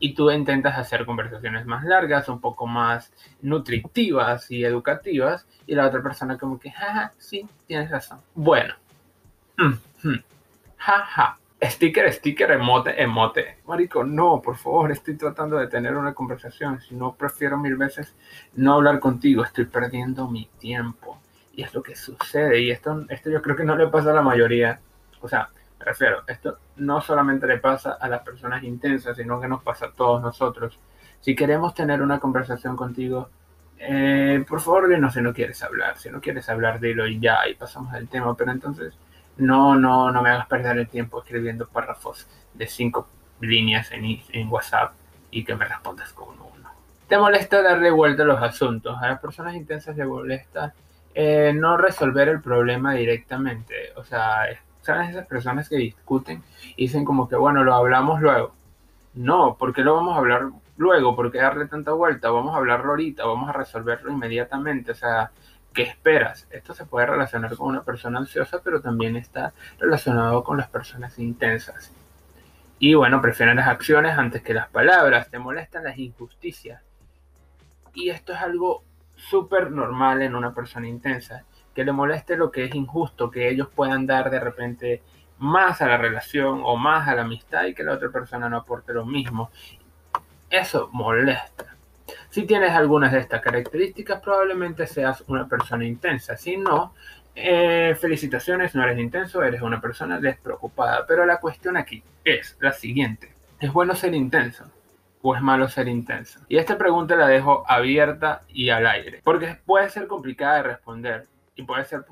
y 0.00 0.14
tú 0.14 0.30
intentas 0.30 0.76
hacer 0.78 1.04
conversaciones 1.04 1.66
más 1.66 1.84
largas, 1.84 2.28
un 2.28 2.40
poco 2.40 2.66
más 2.66 3.12
nutritivas 3.42 4.50
y 4.50 4.64
educativas, 4.64 5.46
y 5.66 5.74
la 5.74 5.86
otra 5.86 6.02
persona 6.02 6.38
como 6.38 6.58
que, 6.58 6.70
jaja, 6.70 7.12
sí, 7.18 7.46
tienes 7.66 7.90
razón. 7.90 8.18
Bueno, 8.34 8.74
jaja, 10.78 11.38
sticker, 11.62 12.10
sticker, 12.14 12.50
emote, 12.50 13.00
emote. 13.00 13.58
Marico, 13.66 14.02
no, 14.02 14.40
por 14.40 14.56
favor, 14.56 14.90
estoy 14.90 15.16
tratando 15.16 15.58
de 15.58 15.68
tener 15.68 15.94
una 15.94 16.14
conversación, 16.14 16.80
si 16.80 16.94
no 16.94 17.14
prefiero 17.14 17.58
mil 17.58 17.76
veces 17.76 18.16
no 18.54 18.74
hablar 18.74 19.00
contigo, 19.00 19.44
estoy 19.44 19.66
perdiendo 19.66 20.26
mi 20.28 20.46
tiempo. 20.58 21.20
Y 21.52 21.62
es 21.62 21.74
lo 21.74 21.82
que 21.82 21.94
sucede, 21.94 22.58
y 22.62 22.70
esto, 22.70 23.04
esto 23.10 23.28
yo 23.28 23.42
creo 23.42 23.54
que 23.54 23.64
no 23.64 23.76
le 23.76 23.88
pasa 23.88 24.12
a 24.12 24.14
la 24.14 24.22
mayoría. 24.22 24.80
O 25.20 25.28
sea, 25.28 25.50
refiero, 25.80 26.22
esto 26.26 26.58
no 26.76 27.00
solamente 27.00 27.46
le 27.46 27.58
pasa 27.58 27.92
a 28.00 28.08
las 28.08 28.22
personas 28.22 28.62
intensas, 28.62 29.16
sino 29.16 29.40
que 29.40 29.48
nos 29.48 29.62
pasa 29.62 29.86
a 29.86 29.92
todos 29.92 30.22
nosotros. 30.22 30.78
Si 31.20 31.34
queremos 31.34 31.74
tener 31.74 32.02
una 32.02 32.18
conversación 32.18 32.76
contigo, 32.76 33.28
eh, 33.78 34.44
por 34.46 34.60
favor 34.60 34.88
dinos 34.88 35.14
si 35.14 35.22
no 35.22 35.32
quieres 35.32 35.62
hablar. 35.62 35.96
Si 35.98 36.10
no 36.10 36.20
quieres 36.20 36.48
hablar, 36.48 36.80
dilo 36.80 37.06
y 37.06 37.18
ya, 37.18 37.48
y 37.48 37.54
pasamos 37.54 37.92
al 37.94 38.08
tema. 38.08 38.36
Pero 38.36 38.52
entonces, 38.52 38.94
no, 39.38 39.74
no, 39.74 40.10
no 40.10 40.22
me 40.22 40.30
hagas 40.30 40.46
perder 40.46 40.78
el 40.78 40.88
tiempo 40.88 41.20
escribiendo 41.20 41.66
párrafos 41.66 42.26
de 42.54 42.66
cinco 42.66 43.08
líneas 43.40 43.90
en, 43.92 44.48
WhatsApp 44.50 44.92
y 45.30 45.44
que 45.44 45.54
me 45.54 45.64
respondas 45.64 46.12
con 46.12 46.28
uno. 46.28 46.70
¿Te 47.08 47.18
molesta 47.18 47.62
darle 47.62 47.90
vuelta 47.90 48.22
a 48.22 48.26
los 48.26 48.42
asuntos? 48.42 48.96
A 49.00 49.08
las 49.08 49.20
personas 49.20 49.54
intensas 49.54 49.96
les 49.96 50.06
molesta 50.06 50.74
eh, 51.14 51.52
no 51.54 51.76
resolver 51.76 52.28
el 52.28 52.40
problema 52.42 52.94
directamente. 52.94 53.92
O 53.96 54.04
sea, 54.04 54.44
¿Sabes? 54.82 55.10
Esas 55.10 55.26
personas 55.26 55.68
que 55.68 55.76
discuten 55.76 56.42
y 56.76 56.84
dicen 56.84 57.04
como 57.04 57.28
que, 57.28 57.36
bueno, 57.36 57.64
lo 57.64 57.74
hablamos 57.74 58.20
luego. 58.20 58.54
No, 59.14 59.56
¿por 59.56 59.74
qué 59.74 59.82
lo 59.82 59.94
vamos 59.94 60.14
a 60.14 60.18
hablar 60.18 60.50
luego? 60.76 61.16
¿Por 61.16 61.30
qué 61.30 61.38
darle 61.38 61.66
tanta 61.66 61.92
vuelta? 61.92 62.30
Vamos 62.30 62.54
a 62.54 62.58
hablarlo 62.58 62.90
ahorita, 62.90 63.24
vamos 63.26 63.48
a 63.48 63.52
resolverlo 63.52 64.10
inmediatamente. 64.12 64.92
O 64.92 64.94
sea, 64.94 65.32
¿qué 65.74 65.82
esperas? 65.82 66.46
Esto 66.50 66.74
se 66.74 66.86
puede 66.86 67.06
relacionar 67.06 67.56
con 67.56 67.68
una 67.68 67.82
persona 67.82 68.18
ansiosa, 68.18 68.60
pero 68.62 68.80
también 68.80 69.16
está 69.16 69.52
relacionado 69.78 70.42
con 70.44 70.56
las 70.56 70.68
personas 70.68 71.18
intensas. 71.18 71.92
Y 72.78 72.94
bueno, 72.94 73.20
prefieren 73.20 73.56
las 73.56 73.68
acciones 73.68 74.16
antes 74.16 74.42
que 74.42 74.54
las 74.54 74.68
palabras, 74.68 75.28
te 75.30 75.38
molestan 75.38 75.84
las 75.84 75.98
injusticias. 75.98 76.82
Y 77.92 78.10
esto 78.10 78.32
es 78.32 78.40
algo 78.40 78.84
súper 79.16 79.70
normal 79.70 80.22
en 80.22 80.34
una 80.34 80.54
persona 80.54 80.88
intensa 80.88 81.44
que 81.80 81.84
le 81.86 81.92
moleste 81.92 82.36
lo 82.36 82.50
que 82.50 82.64
es 82.64 82.74
injusto, 82.74 83.30
que 83.30 83.48
ellos 83.48 83.68
puedan 83.74 84.06
dar 84.06 84.30
de 84.30 84.38
repente 84.38 85.02
más 85.38 85.80
a 85.80 85.86
la 85.86 85.96
relación 85.96 86.60
o 86.62 86.76
más 86.76 87.08
a 87.08 87.14
la 87.14 87.22
amistad 87.22 87.64
y 87.64 87.72
que 87.72 87.82
la 87.82 87.94
otra 87.94 88.10
persona 88.10 88.50
no 88.50 88.58
aporte 88.58 88.92
lo 88.92 89.06
mismo. 89.06 89.50
Eso 90.50 90.90
molesta. 90.92 91.74
Si 92.28 92.42
tienes 92.42 92.72
algunas 92.72 93.12
de 93.12 93.20
estas 93.20 93.40
características, 93.40 94.20
probablemente 94.20 94.86
seas 94.86 95.24
una 95.26 95.48
persona 95.48 95.86
intensa. 95.86 96.36
Si 96.36 96.58
no, 96.58 96.92
eh, 97.34 97.96
felicitaciones, 97.98 98.74
no 98.74 98.82
eres 98.82 98.98
intenso, 98.98 99.42
eres 99.42 99.62
una 99.62 99.80
persona 99.80 100.20
despreocupada. 100.20 101.06
Pero 101.06 101.24
la 101.24 101.40
cuestión 101.40 101.78
aquí 101.78 102.02
es 102.22 102.58
la 102.60 102.74
siguiente. 102.74 103.32
¿Es 103.58 103.72
bueno 103.72 103.94
ser 103.94 104.14
intenso? 104.14 104.66
o 105.22 105.34
es 105.34 105.42
malo 105.42 105.68
ser 105.68 105.88
intenso? 105.88 106.40
Y 106.48 106.58
esta 106.58 106.78
pregunta 106.78 107.16
la 107.16 107.26
dejo 107.26 107.64
abierta 107.66 108.42
y 108.48 108.70
al 108.70 108.86
aire, 108.86 109.20
porque 109.24 109.58
puede 109.66 109.90
ser 109.90 110.06
complicada 110.06 110.56
de 110.56 110.62
responder 110.62 111.26
y 111.54 111.62
puede 111.62 111.84
ser 111.84 112.04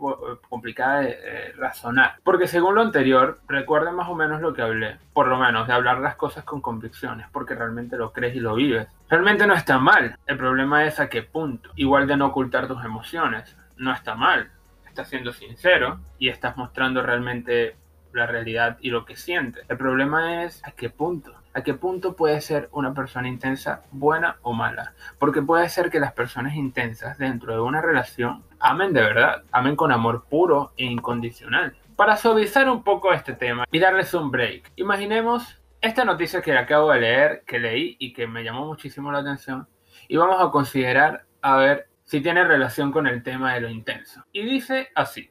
complicada 0.48 1.00
de 1.00 1.52
razonar. 1.56 2.16
Porque 2.22 2.46
según 2.46 2.74
lo 2.74 2.82
anterior, 2.82 3.40
recuerden 3.48 3.94
más 3.94 4.08
o 4.08 4.14
menos 4.14 4.40
lo 4.40 4.52
que 4.52 4.62
hablé, 4.62 4.98
por 5.12 5.28
lo 5.28 5.38
menos 5.38 5.66
de 5.66 5.72
hablar 5.72 5.98
las 5.98 6.16
cosas 6.16 6.44
con 6.44 6.60
convicciones, 6.60 7.26
porque 7.32 7.54
realmente 7.54 7.96
lo 7.96 8.12
crees 8.12 8.36
y 8.36 8.40
lo 8.40 8.54
vives. 8.54 8.88
Realmente 9.08 9.46
no 9.46 9.54
está 9.54 9.78
mal, 9.78 10.18
el 10.26 10.36
problema 10.36 10.84
es 10.84 11.00
a 11.00 11.08
qué 11.08 11.22
punto. 11.22 11.70
Igual 11.76 12.06
de 12.06 12.16
no 12.16 12.26
ocultar 12.26 12.68
tus 12.68 12.84
emociones, 12.84 13.56
no 13.76 13.92
está 13.92 14.14
mal. 14.14 14.50
Estás 14.86 15.08
siendo 15.08 15.32
sincero 15.32 16.00
y 16.18 16.28
estás 16.28 16.56
mostrando 16.56 17.02
realmente 17.02 17.76
la 18.12 18.26
realidad 18.26 18.78
y 18.80 18.90
lo 18.90 19.04
que 19.04 19.16
sientes. 19.16 19.64
El 19.68 19.76
problema 19.76 20.44
es 20.44 20.64
a 20.66 20.72
qué 20.72 20.90
punto 20.90 21.34
a 21.58 21.62
qué 21.62 21.74
punto 21.74 22.14
puede 22.14 22.40
ser 22.40 22.68
una 22.72 22.94
persona 22.94 23.28
intensa 23.28 23.82
buena 23.90 24.38
o 24.42 24.52
mala. 24.52 24.94
Porque 25.18 25.42
puede 25.42 25.68
ser 25.68 25.90
que 25.90 26.00
las 26.00 26.12
personas 26.12 26.54
intensas 26.54 27.18
dentro 27.18 27.52
de 27.52 27.60
una 27.60 27.82
relación 27.82 28.44
amen 28.60 28.92
de 28.92 29.02
verdad, 29.02 29.42
amen 29.52 29.76
con 29.76 29.92
amor 29.92 30.24
puro 30.28 30.72
e 30.76 30.84
incondicional. 30.84 31.76
Para 31.96 32.16
suavizar 32.16 32.68
un 32.68 32.84
poco 32.84 33.12
este 33.12 33.32
tema 33.32 33.64
y 33.70 33.78
darles 33.78 34.14
un 34.14 34.30
break, 34.30 34.72
imaginemos 34.76 35.60
esta 35.80 36.04
noticia 36.04 36.42
que 36.42 36.56
acabo 36.56 36.92
de 36.92 37.00
leer, 37.00 37.42
que 37.46 37.58
leí 37.58 37.96
y 37.98 38.12
que 38.12 38.26
me 38.26 38.44
llamó 38.44 38.66
muchísimo 38.66 39.10
la 39.10 39.18
atención, 39.18 39.68
y 40.06 40.16
vamos 40.16 40.40
a 40.40 40.50
considerar 40.50 41.24
a 41.42 41.56
ver 41.56 41.88
si 42.04 42.20
tiene 42.20 42.44
relación 42.44 42.92
con 42.92 43.06
el 43.06 43.22
tema 43.22 43.54
de 43.54 43.60
lo 43.60 43.68
intenso. 43.68 44.24
Y 44.32 44.42
dice 44.42 44.88
así, 44.94 45.30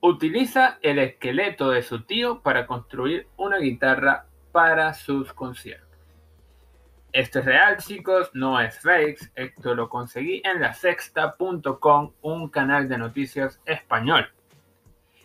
utiliza 0.00 0.78
el 0.82 0.98
esqueleto 0.98 1.70
de 1.70 1.82
su 1.82 2.04
tío 2.04 2.40
para 2.40 2.66
construir 2.66 3.28
una 3.36 3.58
guitarra 3.58 4.26
para 4.52 4.94
sus 4.94 5.32
conciertos. 5.32 5.88
Esto 7.12 7.40
es 7.40 7.44
real, 7.44 7.76
chicos, 7.78 8.30
no 8.34 8.60
es 8.60 8.78
fake. 8.78 9.32
Esto 9.34 9.74
lo 9.74 9.88
conseguí 9.88 10.42
en 10.44 10.60
la 10.60 10.72
sexta.com, 10.74 12.12
un 12.22 12.48
canal 12.48 12.88
de 12.88 12.98
noticias 12.98 13.60
español. 13.66 14.30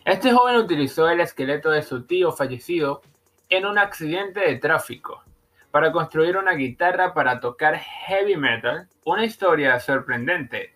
Este 0.04 0.32
joven 0.32 0.56
utilizó 0.56 1.08
el 1.08 1.20
esqueleto 1.20 1.70
de 1.70 1.82
su 1.82 2.04
tío 2.04 2.32
fallecido 2.32 3.02
en 3.48 3.66
un 3.66 3.78
accidente 3.78 4.40
de 4.40 4.56
tráfico 4.56 5.22
para 5.70 5.92
construir 5.92 6.36
una 6.36 6.52
guitarra 6.52 7.12
para 7.12 7.38
tocar 7.38 7.76
heavy 7.76 8.36
metal, 8.36 8.88
una 9.04 9.24
historia 9.24 9.78
sorprendente, 9.78 10.74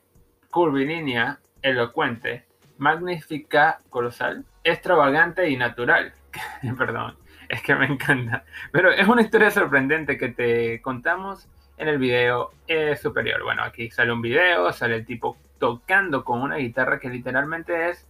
curvilínea, 0.50 1.40
elocuente, 1.62 2.44
magnífica, 2.78 3.80
colosal, 3.88 4.44
extravagante 4.62 5.48
y 5.48 5.56
natural. 5.56 6.12
Perdón, 6.78 7.16
es 7.50 7.62
que 7.62 7.74
me 7.74 7.86
encanta. 7.86 8.44
Pero 8.72 8.90
es 8.90 9.06
una 9.06 9.22
historia 9.22 9.50
sorprendente 9.50 10.16
que 10.16 10.28
te 10.28 10.80
contamos 10.80 11.48
en 11.76 11.88
el 11.88 11.98
video 11.98 12.52
eh, 12.68 12.96
superior. 12.96 13.42
Bueno, 13.42 13.62
aquí 13.64 13.90
sale 13.90 14.12
un 14.12 14.22
video, 14.22 14.72
sale 14.72 14.96
el 14.96 15.04
tipo 15.04 15.36
tocando 15.58 16.24
con 16.24 16.40
una 16.42 16.56
guitarra 16.56 17.00
que 17.00 17.10
literalmente 17.10 17.90
es 17.90 18.06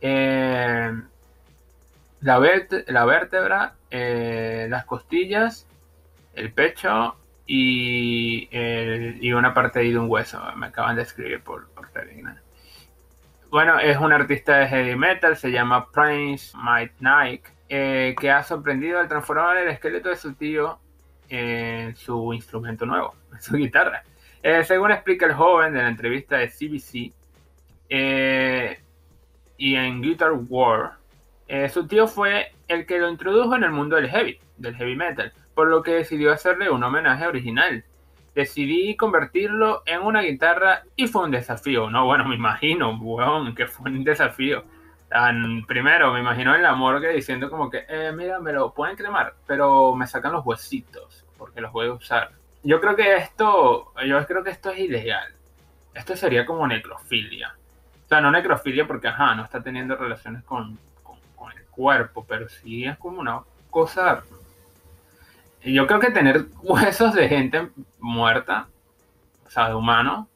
eh, 0.00 0.92
la, 2.20 2.38
vértebra, 2.38 3.74
eh, 3.90 4.66
las 4.70 4.84
costillas, 4.84 5.66
el 6.34 6.52
pecho 6.52 7.16
y, 7.46 8.48
una 9.32 9.52
parte 9.54 9.80
de 9.80 9.98
un 9.98 10.08
hueso. 10.08 10.40
Me 10.56 10.66
acaban 10.66 10.96
de 10.96 11.02
escribir 11.02 11.40
por, 11.40 11.68
por 11.70 11.88
Bueno, 13.50 13.80
es 13.80 13.98
un 13.98 14.12
artista 14.12 14.58
de 14.58 14.68
heavy 14.68 14.96
metal, 14.96 15.36
se 15.36 15.50
llama 15.50 15.90
Prince 15.90 16.56
Might 16.56 16.92
Nike, 17.00 17.55
eh, 17.68 18.14
que 18.18 18.30
ha 18.30 18.42
sorprendido 18.42 18.98
al 18.98 19.08
transformar 19.08 19.56
el 19.58 19.68
esqueleto 19.68 20.08
de 20.08 20.16
su 20.16 20.34
tío 20.34 20.78
en 21.28 21.96
su 21.96 22.32
instrumento 22.32 22.86
nuevo, 22.86 23.14
en 23.32 23.40
su 23.40 23.56
guitarra. 23.56 24.04
según 24.64 24.92
explica 24.92 25.26
el 25.26 25.34
joven 25.34 25.72
de 25.72 25.82
la 25.82 25.88
entrevista 25.88 26.36
de 26.38 26.48
CBC, 26.48 27.12
y 29.58 29.74
en 29.74 30.02
Guitar 30.02 30.32
War, 30.48 30.96
eh, 31.48 31.68
su 31.68 31.86
tío 31.86 32.08
fue 32.08 32.52
el 32.68 32.86
que 32.86 32.98
lo 32.98 33.08
introdujo 33.08 33.54
en 33.54 33.64
el 33.64 33.70
mundo 33.70 33.96
del 33.96 34.08
heavy, 34.08 34.38
del 34.56 34.74
heavy 34.74 34.96
metal, 34.96 35.32
por 35.54 35.68
lo 35.68 35.82
que 35.82 35.92
decidió 35.92 36.32
hacerle 36.32 36.70
un 36.70 36.82
homenaje 36.82 37.26
original. 37.26 37.84
Decidí 38.34 38.96
convertirlo 38.96 39.82
en 39.86 40.02
una 40.02 40.22
guitarra 40.22 40.82
y 40.94 41.06
fue 41.06 41.24
un 41.24 41.30
desafío. 41.30 41.88
No, 41.88 42.04
bueno, 42.04 42.28
me 42.28 42.34
imagino, 42.34 42.98
weón, 42.98 43.54
que 43.54 43.66
fue 43.66 43.90
un 43.90 44.04
desafío. 44.04 44.64
Primero, 45.66 46.12
me 46.12 46.20
imagino 46.20 46.54
en 46.54 46.62
la 46.62 46.74
morgue 46.74 47.12
diciendo 47.12 47.48
como 47.48 47.70
que, 47.70 47.84
eh, 47.88 48.12
mira, 48.12 48.40
me 48.40 48.52
lo 48.52 48.72
pueden 48.72 48.96
cremar, 48.96 49.34
pero 49.46 49.94
me 49.94 50.06
sacan 50.06 50.32
los 50.32 50.44
huesitos, 50.44 51.24
porque 51.38 51.60
los 51.60 51.72
voy 51.72 51.86
a 51.86 51.92
usar. 51.92 52.32
Yo 52.62 52.80
creo 52.80 52.96
que 52.96 53.16
esto, 53.16 53.92
yo 54.04 54.26
creo 54.26 54.42
que 54.42 54.50
esto 54.50 54.70
es 54.70 54.80
ilegal. 54.80 55.32
Esto 55.94 56.16
sería 56.16 56.44
como 56.44 56.66
necrofilia. 56.66 57.54
O 58.04 58.08
sea, 58.08 58.20
no 58.20 58.30
necrofilia 58.30 58.86
porque, 58.86 59.08
ajá, 59.08 59.34
no 59.34 59.44
está 59.44 59.62
teniendo 59.62 59.96
relaciones 59.96 60.42
con, 60.44 60.78
el 61.54 61.64
cuerpo, 61.70 62.24
pero 62.28 62.48
sí 62.48 62.84
es 62.84 62.98
como 62.98 63.20
una 63.20 63.40
cosa... 63.70 64.24
Yo 65.62 65.86
creo 65.86 66.00
que 66.00 66.10
tener 66.10 66.46
huesos 66.62 67.14
de 67.14 67.28
gente 67.28 67.70
muerta, 67.98 68.68
o 69.46 69.50
sea, 69.50 69.68
de 69.68 69.74
humano, 69.74 70.28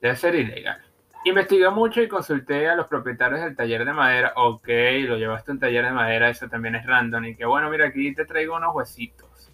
debe 0.00 0.16
ser 0.16 0.34
ilegal. 0.34 0.82
Investigué 1.24 1.68
mucho 1.68 2.00
y 2.00 2.08
consulté 2.08 2.68
a 2.68 2.74
los 2.74 2.86
propietarios 2.86 3.42
del 3.42 3.54
taller 3.54 3.84
de 3.84 3.92
madera. 3.92 4.32
Ok, 4.36 4.68
lo 5.06 5.18
llevaste 5.18 5.50
a 5.50 5.54
un 5.54 5.60
taller 5.60 5.84
de 5.84 5.92
madera, 5.92 6.30
eso 6.30 6.48
también 6.48 6.76
es 6.76 6.86
random. 6.86 7.24
Y 7.26 7.36
que 7.36 7.44
bueno, 7.44 7.68
mira, 7.68 7.88
aquí 7.88 8.14
te 8.14 8.24
traigo 8.24 8.56
unos 8.56 8.74
huesitos. 8.74 9.50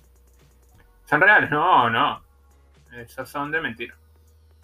¿Son 1.07 1.21
reales? 1.21 1.51
No, 1.51 1.91
no. 1.91 2.23
Esos 2.93 3.29
son 3.29 3.51
de 3.51 3.61
mentira. 3.61 3.95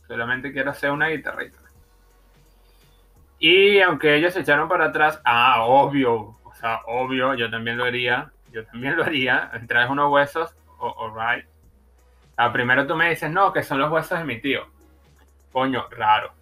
Solamente 0.06 0.52
quiero 0.52 0.70
hacer 0.70 0.90
una 0.90 1.08
guitarrita. 1.08 1.58
Y 3.38 3.80
aunque 3.80 4.14
ellos 4.14 4.32
se 4.34 4.40
echaron 4.40 4.68
para 4.68 4.86
atrás, 4.86 5.20
ah, 5.24 5.64
obvio, 5.64 6.36
o 6.44 6.54
sea, 6.54 6.80
obvio, 6.86 7.34
yo 7.34 7.50
también 7.50 7.76
lo 7.76 7.84
haría, 7.84 8.30
yo 8.52 8.64
también 8.66 8.96
lo 8.96 9.02
haría, 9.02 9.50
traes 9.66 9.90
unos 9.90 10.12
huesos, 10.12 10.54
alright. 10.80 11.44
Ah, 12.36 12.52
primero 12.52 12.86
tú 12.86 12.94
me 12.94 13.10
dices, 13.10 13.30
no, 13.30 13.52
que 13.52 13.64
son 13.64 13.80
los 13.80 13.90
huesos 13.90 14.16
de 14.16 14.24
mi 14.24 14.40
tío. 14.40 14.66
Coño, 15.50 15.88
raro. 15.90 16.32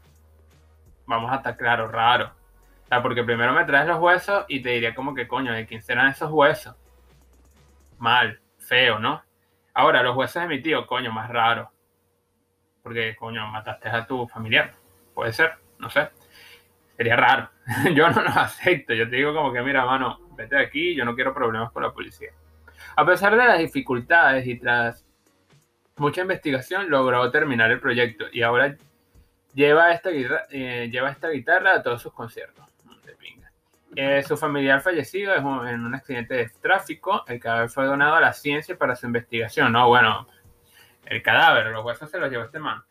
Vamos 1.11 1.33
a 1.33 1.37
estar 1.37 1.57
claro, 1.57 1.89
raro. 1.89 2.33
O 2.85 2.87
sea, 2.87 3.03
porque 3.03 3.25
primero 3.25 3.53
me 3.53 3.65
traes 3.65 3.89
los 3.89 3.99
huesos 3.99 4.45
y 4.49 4.63
te 4.63 4.71
diría 4.71 4.95
como 4.95 5.15
que, 5.15 5.27
coño, 5.27 5.53
¿de 5.53 5.67
quién 5.67 5.83
serán 5.83 6.09
esos 6.09 6.31
huesos? 6.31 6.77
Mal, 7.99 8.41
feo, 8.59 8.99
¿no? 8.99 9.23
Ahora, 9.75 10.03
los 10.03 10.17
huesos 10.17 10.43
de 10.43 10.49
mi 10.49 10.63
tío, 10.63 10.87
coño, 10.87 11.13
más 11.13 11.29
raro. 11.29 11.73
Porque, 12.83 13.17
coño, 13.17 13.47
mataste 13.49 13.89
a 13.89 14.07
tu 14.07 14.27
familiar. 14.29 14.75
Puede 15.13 15.33
ser, 15.33 15.55
no 15.79 15.91
sé 15.91 16.11
sería 17.01 17.17
raro. 17.17 17.49
yo 17.95 18.11
no 18.11 18.21
lo 18.23 18.29
acepto. 18.29 18.93
Yo 18.93 19.09
te 19.09 19.17
digo 19.17 19.33
como 19.35 19.55
que, 19.55 19.63
mira, 19.63 19.87
mano, 19.87 20.21
vete 20.37 20.57
de 20.57 20.63
aquí, 20.63 20.95
yo 20.95 21.07
no 21.07 21.15
quiero 21.15 21.33
problemas 21.33 21.73
con 21.73 21.83
la 21.83 21.95
policía. 21.95 22.29
A 22.95 23.07
pesar 23.07 23.35
de 23.39 23.47
las 23.47 23.59
dificultades 23.59 24.47
y 24.47 24.59
tras 24.59 25.07
mucha 25.97 26.21
investigación, 26.21 26.91
logró 26.91 27.31
terminar 27.31 27.71
el 27.71 27.81
proyecto 27.81 28.27
y 28.31 28.43
ahora 28.43 28.77
lleva 29.55 29.93
esta, 29.93 30.11
guitarra, 30.11 30.47
eh, 30.51 30.89
lleva 30.91 31.11
esta 31.11 31.29
guitarra 31.29 31.75
a 31.75 31.83
todos 31.83 32.03
sus 32.03 32.13
conciertos. 32.13 32.71
Eh, 33.97 34.23
su 34.23 34.37
familiar 34.37 34.81
fallecido 34.81 35.35
es 35.35 35.41
en 35.41 35.85
un 35.85 35.95
accidente 35.95 36.35
de 36.35 36.49
tráfico. 36.61 37.25
El 37.27 37.41
cadáver 37.41 37.71
fue 37.71 37.87
donado 37.87 38.15
a 38.15 38.21
la 38.21 38.33
ciencia 38.33 38.79
para 38.79 38.95
su 38.95 39.07
investigación. 39.07 39.73
No, 39.73 39.89
bueno, 39.89 40.29
el 41.07 41.23
cadáver, 41.23 41.67
los 41.67 41.85
huesos 41.85 42.11
se 42.11 42.19
los 42.19 42.31
llevó 42.31 42.45
este 42.45 42.61
man. 42.61 42.83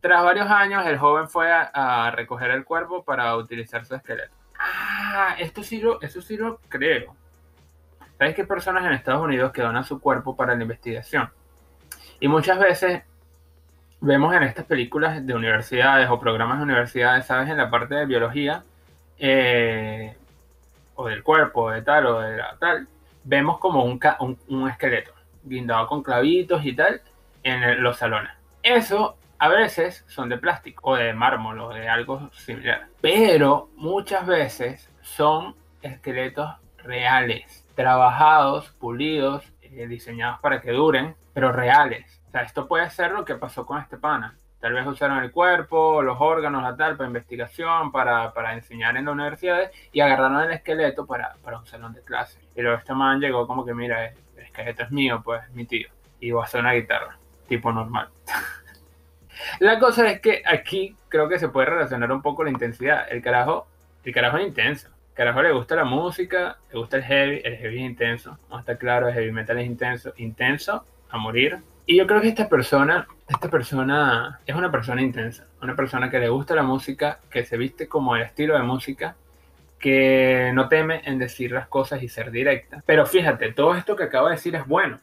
Tras 0.00 0.24
varios 0.24 0.48
años, 0.48 0.86
el 0.86 0.98
joven 0.98 1.28
fue 1.28 1.50
a, 1.52 2.10
recoger 2.10 2.50
el 2.52 2.64
cuerpo 2.64 3.04
para 3.04 3.36
utilizar 3.36 3.84
su 3.84 3.94
esqueleto. 3.94 4.34
Ah, 4.58 5.36
esto 5.38 5.62
sí 5.62 5.80
lo, 5.80 6.00
eso 6.00 6.22
sí 6.22 6.36
lo 6.36 6.58
creo. 6.68 7.14
¿Sabes 8.16 8.38
hay 8.38 8.46
personas 8.46 8.84
en 8.86 8.92
Estados 8.92 9.22
Unidos 9.22 9.52
que 9.52 9.60
donan 9.60 9.84
su 9.84 10.00
cuerpo 10.00 10.34
para 10.36 10.54
la 10.54 10.62
investigación? 10.62 11.30
Y 12.18 12.28
muchas 12.28 12.58
veces 12.58 13.02
vemos 14.00 14.34
en 14.34 14.42
estas 14.42 14.64
películas 14.66 15.26
de 15.26 15.34
universidades 15.34 16.08
o 16.10 16.20
programas 16.20 16.58
de 16.58 16.64
universidades, 16.64 17.26
¿sabes? 17.26 17.48
En 17.48 17.56
la 17.56 17.70
parte 17.70 17.94
de 17.94 18.06
biología 18.06 18.62
eh, 19.18 20.14
o 20.94 21.06
del 21.06 21.22
cuerpo, 21.22 21.70
de 21.70 21.82
tal 21.82 22.06
o 22.06 22.20
de 22.20 22.42
tal, 22.58 22.86
vemos 23.24 23.58
como 23.58 23.84
un, 23.84 24.00
un 24.48 24.68
esqueleto 24.68 25.12
guindado 25.42 25.86
con 25.86 26.02
clavitos 26.02 26.64
y 26.64 26.74
tal 26.74 27.00
en 27.42 27.82
los 27.82 27.98
salones. 27.98 28.32
Eso 28.62 29.16
a 29.38 29.48
veces 29.48 30.04
son 30.08 30.28
de 30.28 30.38
plástico 30.38 30.90
o 30.90 30.96
de 30.96 31.12
mármol 31.12 31.60
o 31.60 31.68
de 31.68 31.88
algo 31.88 32.30
similar, 32.32 32.86
pero 33.00 33.68
muchas 33.76 34.26
veces 34.26 34.90
son 35.02 35.54
esqueletos 35.82 36.50
reales, 36.78 37.66
trabajados, 37.74 38.70
pulidos, 38.78 39.44
eh, 39.62 39.86
diseñados 39.86 40.40
para 40.40 40.60
que 40.60 40.72
duren, 40.72 41.14
pero 41.32 41.52
reales. 41.52 42.20
Sea, 42.36 42.44
esto 42.44 42.68
puede 42.68 42.90
ser 42.90 43.12
lo 43.12 43.24
que 43.24 43.36
pasó 43.36 43.64
con 43.64 43.78
este 43.78 43.96
pana. 43.96 44.36
Tal 44.60 44.74
vez 44.74 44.86
usaron 44.86 45.24
el 45.24 45.32
cuerpo, 45.32 46.02
los 46.02 46.18
órganos, 46.20 46.62
la 46.62 46.76
tal, 46.76 46.94
para 46.94 47.06
investigación, 47.06 47.90
para, 47.90 48.34
para 48.34 48.52
enseñar 48.52 48.94
en 48.98 49.06
las 49.06 49.14
universidades 49.14 49.70
y 49.90 50.00
agarraron 50.00 50.42
el 50.42 50.50
esqueleto 50.50 51.06
para, 51.06 51.36
para 51.42 51.58
un 51.58 51.66
salón 51.66 51.94
de 51.94 52.02
clase. 52.02 52.38
Y 52.54 52.60
luego 52.60 52.76
este 52.76 52.92
man 52.92 53.20
llegó 53.20 53.46
como 53.46 53.64
que, 53.64 53.72
mira, 53.72 54.08
el 54.08 54.14
esqueleto 54.36 54.82
es 54.82 54.90
mío, 54.90 55.22
pues, 55.24 55.48
mi 55.54 55.64
tío. 55.64 55.88
Y 56.20 56.30
va 56.30 56.42
a 56.42 56.44
hacer 56.44 56.60
una 56.60 56.74
guitarra, 56.74 57.16
tipo 57.48 57.72
normal. 57.72 58.10
La 59.60 59.78
cosa 59.78 60.06
es 60.10 60.20
que 60.20 60.42
aquí 60.44 60.94
creo 61.08 61.30
que 61.30 61.38
se 61.38 61.48
puede 61.48 61.68
relacionar 61.68 62.12
un 62.12 62.20
poco 62.20 62.44
la 62.44 62.50
intensidad. 62.50 63.10
El 63.10 63.22
carajo, 63.22 63.66
el 64.04 64.12
carajo 64.12 64.36
es 64.36 64.46
intenso. 64.46 64.90
Carajo 65.14 65.40
le 65.40 65.52
gusta 65.52 65.74
la 65.74 65.84
música, 65.84 66.58
le 66.70 66.78
gusta 66.78 66.98
el 66.98 67.04
heavy, 67.04 67.40
el 67.42 67.56
heavy 67.56 67.76
es 67.76 67.90
intenso. 67.90 68.38
No 68.50 68.58
está 68.58 68.76
claro, 68.76 69.08
el 69.08 69.14
heavy 69.14 69.32
metal 69.32 69.58
es 69.58 69.64
intenso, 69.64 70.12
intenso 70.18 70.84
a 71.08 71.16
morir. 71.16 71.62
Y 71.88 71.96
yo 71.96 72.06
creo 72.08 72.20
que 72.20 72.28
esta 72.28 72.48
persona, 72.48 73.06
esta 73.28 73.48
persona 73.48 74.40
es 74.44 74.56
una 74.56 74.72
persona 74.72 75.00
intensa, 75.00 75.46
una 75.62 75.76
persona 75.76 76.10
que 76.10 76.18
le 76.18 76.28
gusta 76.28 76.56
la 76.56 76.64
música, 76.64 77.20
que 77.30 77.44
se 77.44 77.56
viste 77.56 77.86
como 77.86 78.16
el 78.16 78.22
estilo 78.22 78.56
de 78.56 78.62
música, 78.64 79.14
que 79.78 80.50
no 80.52 80.68
teme 80.68 81.02
en 81.04 81.20
decir 81.20 81.52
las 81.52 81.68
cosas 81.68 82.02
y 82.02 82.08
ser 82.08 82.32
directa. 82.32 82.82
Pero 82.84 83.06
fíjate, 83.06 83.52
todo 83.52 83.76
esto 83.76 83.94
que 83.94 84.02
acabo 84.02 84.26
de 84.26 84.34
decir 84.34 84.56
es 84.56 84.66
bueno. 84.66 84.98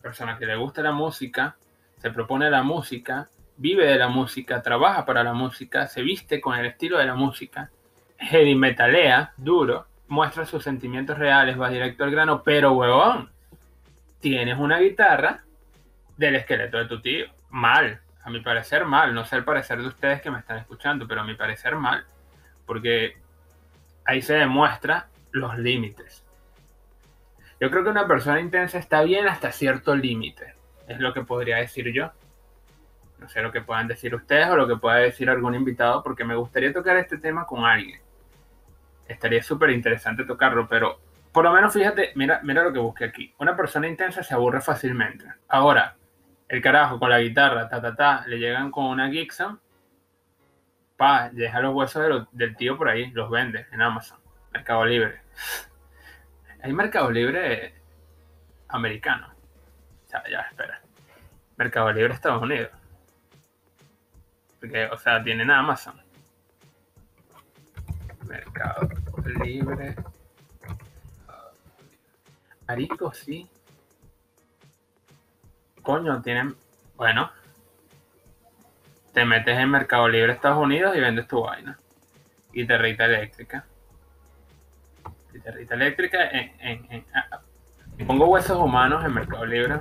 persona 0.00 0.38
que 0.38 0.46
le 0.46 0.54
gusta 0.54 0.80
la 0.80 0.92
música, 0.92 1.56
se 1.96 2.12
propone 2.12 2.48
la 2.48 2.62
música, 2.62 3.28
vive 3.56 3.84
de 3.84 3.98
la 3.98 4.08
música, 4.08 4.62
trabaja 4.62 5.04
para 5.04 5.24
la 5.24 5.32
música, 5.32 5.88
se 5.88 6.02
viste 6.02 6.40
con 6.40 6.56
el 6.56 6.66
estilo 6.66 6.98
de 6.98 7.06
la 7.06 7.16
música, 7.16 7.72
heavy 8.16 8.54
metalea, 8.54 9.32
duro, 9.36 9.86
muestra 10.06 10.46
sus 10.46 10.62
sentimientos 10.62 11.18
reales, 11.18 11.60
va 11.60 11.68
directo 11.68 12.04
al 12.04 12.12
grano, 12.12 12.44
pero 12.44 12.74
huevón, 12.74 13.32
tienes 14.20 14.56
una 14.56 14.78
guitarra 14.78 15.42
del 16.18 16.36
esqueleto 16.36 16.76
de 16.76 16.84
tu 16.84 17.00
tío. 17.00 17.26
Mal, 17.48 18.00
a 18.22 18.30
mi 18.30 18.40
parecer 18.40 18.84
mal, 18.84 19.14
no 19.14 19.24
sé 19.24 19.36
el 19.36 19.44
parecer 19.44 19.78
de 19.80 19.86
ustedes 19.86 20.20
que 20.20 20.30
me 20.30 20.40
están 20.40 20.58
escuchando, 20.58 21.08
pero 21.08 21.22
a 21.22 21.24
mi 21.24 21.34
parecer 21.34 21.76
mal, 21.76 22.04
porque 22.66 23.16
ahí 24.04 24.20
se 24.20 24.34
demuestra 24.34 25.08
los 25.30 25.56
límites. 25.56 26.24
Yo 27.60 27.70
creo 27.70 27.82
que 27.82 27.90
una 27.90 28.06
persona 28.06 28.40
intensa 28.40 28.78
está 28.78 29.02
bien 29.02 29.26
hasta 29.26 29.50
cierto 29.50 29.96
límite, 29.96 30.54
es 30.86 31.00
lo 31.00 31.14
que 31.14 31.22
podría 31.22 31.56
decir 31.56 31.90
yo. 31.92 32.12
No 33.18 33.28
sé 33.28 33.42
lo 33.42 33.50
que 33.50 33.62
puedan 33.62 33.88
decir 33.88 34.14
ustedes 34.14 34.48
o 34.48 34.56
lo 34.56 34.68
que 34.68 34.76
pueda 34.76 34.96
decir 34.96 35.28
algún 35.28 35.54
invitado, 35.54 36.02
porque 36.02 36.24
me 36.24 36.36
gustaría 36.36 36.72
tocar 36.72 36.96
este 36.96 37.18
tema 37.18 37.46
con 37.46 37.64
alguien. 37.64 38.00
Estaría 39.08 39.42
súper 39.42 39.70
interesante 39.70 40.24
tocarlo, 40.24 40.68
pero 40.68 41.00
por 41.32 41.44
lo 41.44 41.52
menos 41.52 41.72
fíjate, 41.72 42.12
mira, 42.14 42.40
mira 42.44 42.62
lo 42.62 42.72
que 42.72 42.78
busqué 42.78 43.06
aquí. 43.06 43.34
Una 43.38 43.56
persona 43.56 43.88
intensa 43.88 44.22
se 44.22 44.34
aburre 44.34 44.60
fácilmente. 44.60 45.24
Ahora, 45.48 45.96
el 46.48 46.62
carajo 46.62 46.98
con 46.98 47.10
la 47.10 47.20
guitarra, 47.20 47.68
ta, 47.68 47.80
ta, 47.80 47.94
ta, 47.94 48.24
le 48.26 48.38
llegan 48.38 48.70
con 48.70 48.86
una 48.86 49.10
Gibson, 49.10 49.60
pa, 50.96 51.30
deja 51.30 51.60
los 51.60 51.74
huesos 51.74 52.26
del 52.32 52.56
tío 52.56 52.76
por 52.76 52.88
ahí, 52.88 53.10
los 53.10 53.30
vende 53.30 53.66
en 53.70 53.82
Amazon, 53.82 54.18
Mercado 54.52 54.84
Libre. 54.84 55.20
Hay 56.62 56.72
Mercado 56.72 57.10
Libre 57.10 57.74
americano. 58.68 59.32
Ya, 60.10 60.22
ya, 60.30 60.40
espera. 60.40 60.80
Mercado 61.56 61.92
Libre 61.92 62.14
Estados 62.14 62.42
Unidos. 62.42 62.72
Porque, 64.58 64.86
o 64.86 64.98
sea, 64.98 65.22
tienen 65.22 65.50
Amazon. 65.50 66.00
Mercado 68.26 68.88
Libre. 69.44 69.94
Marico, 72.66 73.12
sí. 73.12 73.48
Coño, 75.88 76.20
tienen. 76.20 76.54
Bueno. 76.96 77.30
Te 79.14 79.24
metes 79.24 79.56
en 79.56 79.70
Mercado 79.70 80.06
Libre 80.06 80.34
Estados 80.34 80.58
Unidos 80.58 80.94
y 80.94 81.00
vendes 81.00 81.26
tu 81.26 81.40
vaina. 81.40 81.78
Y 82.52 82.60
Guitarrita 82.60 83.06
eléctrica. 83.06 83.64
Guitarrita 85.32 85.74
eléctrica 85.76 86.28
en. 86.28 86.86
en, 86.90 87.06
ah. 87.14 87.40
pongo 88.06 88.26
huesos 88.26 88.58
humanos 88.58 89.02
en 89.02 89.14
Mercado 89.14 89.46
Libre. 89.46 89.80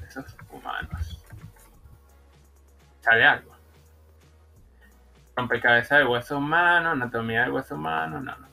Huesos 0.00 0.36
humanos. 0.50 1.24
Sale 3.02 3.24
algo. 3.24 3.52
Rompecabezas 5.36 6.00
de 6.00 6.06
hueso 6.06 6.38
humano, 6.38 6.90
anatomía 6.90 7.42
del 7.42 7.52
hueso 7.52 7.76
humano, 7.76 8.20
no, 8.20 8.36
no 8.36 8.51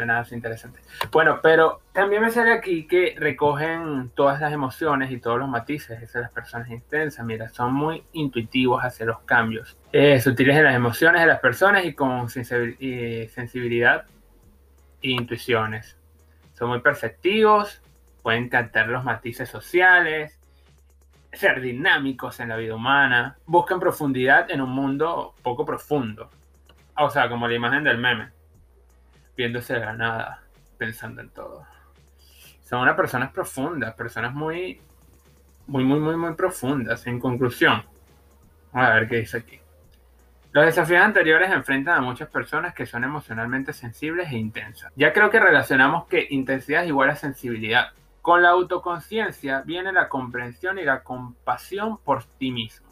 nada 0.00 0.26
interesante. 0.32 0.80
Bueno, 1.10 1.40
pero 1.42 1.82
también 1.92 2.22
me 2.22 2.30
sale 2.30 2.52
aquí 2.52 2.86
que 2.86 3.14
recogen 3.18 4.10
todas 4.14 4.40
las 4.40 4.52
emociones 4.52 5.10
y 5.10 5.18
todos 5.18 5.38
los 5.38 5.48
matices 5.48 6.12
de 6.12 6.20
las 6.20 6.30
personas 6.30 6.70
intensas. 6.70 7.24
Mira, 7.24 7.48
son 7.50 7.74
muy 7.74 8.04
intuitivos 8.12 8.82
hacia 8.82 9.06
los 9.06 9.20
cambios. 9.20 9.76
Eh, 9.92 10.20
sutiles 10.20 10.56
en 10.56 10.64
las 10.64 10.74
emociones 10.74 11.20
de 11.20 11.26
las 11.26 11.40
personas 11.40 11.84
y 11.84 11.94
con 11.94 12.28
sensibilidad 12.28 14.04
e 15.02 15.10
intuiciones. 15.10 15.96
Son 16.54 16.68
muy 16.68 16.80
perceptivos, 16.80 17.82
pueden 18.22 18.48
captar 18.48 18.88
los 18.88 19.04
matices 19.04 19.48
sociales, 19.48 20.38
ser 21.32 21.60
dinámicos 21.60 22.40
en 22.40 22.50
la 22.50 22.56
vida 22.56 22.74
humana, 22.74 23.36
buscan 23.46 23.80
profundidad 23.80 24.50
en 24.50 24.60
un 24.60 24.70
mundo 24.70 25.34
poco 25.42 25.64
profundo. 25.64 26.30
O 26.96 27.10
sea, 27.10 27.28
como 27.28 27.48
la 27.48 27.54
imagen 27.54 27.84
del 27.84 27.98
meme 27.98 28.41
viéndose 29.36 29.74
de 29.74 29.80
la 29.80 29.92
nada, 29.94 30.42
pensando 30.78 31.20
en 31.20 31.30
todo. 31.30 31.66
Son 32.62 32.80
unas 32.80 32.96
personas 32.96 33.32
profundas, 33.32 33.94
personas 33.94 34.34
muy, 34.34 34.80
muy, 35.66 35.84
muy, 35.84 36.00
muy, 36.00 36.16
muy 36.16 36.34
profundas. 36.34 37.06
En 37.06 37.18
conclusión, 37.18 37.84
a 38.72 38.90
ver 38.94 39.08
qué 39.08 39.16
dice 39.16 39.38
aquí. 39.38 39.60
Los 40.52 40.66
desafíos 40.66 41.00
anteriores 41.00 41.50
enfrentan 41.50 41.96
a 41.98 42.02
muchas 42.02 42.28
personas 42.28 42.74
que 42.74 42.84
son 42.84 43.04
emocionalmente 43.04 43.72
sensibles 43.72 44.30
e 44.30 44.36
intensas. 44.36 44.92
Ya 44.96 45.12
creo 45.12 45.30
que 45.30 45.40
relacionamos 45.40 46.06
que 46.06 46.26
intensidad 46.28 46.82
es 46.82 46.88
igual 46.88 47.08
a 47.08 47.16
sensibilidad. 47.16 47.92
Con 48.20 48.42
la 48.42 48.50
autoconciencia 48.50 49.62
viene 49.62 49.92
la 49.92 50.10
comprensión 50.10 50.78
y 50.78 50.84
la 50.84 51.02
compasión 51.02 51.96
por 51.98 52.24
ti 52.24 52.50
mismo. 52.50 52.86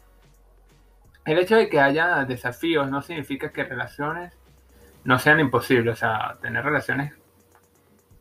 El 1.23 1.37
hecho 1.37 1.55
de 1.55 1.69
que 1.69 1.79
haya 1.79 2.25
desafíos 2.25 2.89
no 2.89 3.03
significa 3.03 3.51
que 3.51 3.63
relaciones 3.63 4.33
no 5.03 5.19
sean 5.19 5.39
imposibles. 5.39 5.93
O 5.93 5.97
sea, 5.97 6.37
tener 6.41 6.63
relaciones 6.63 7.13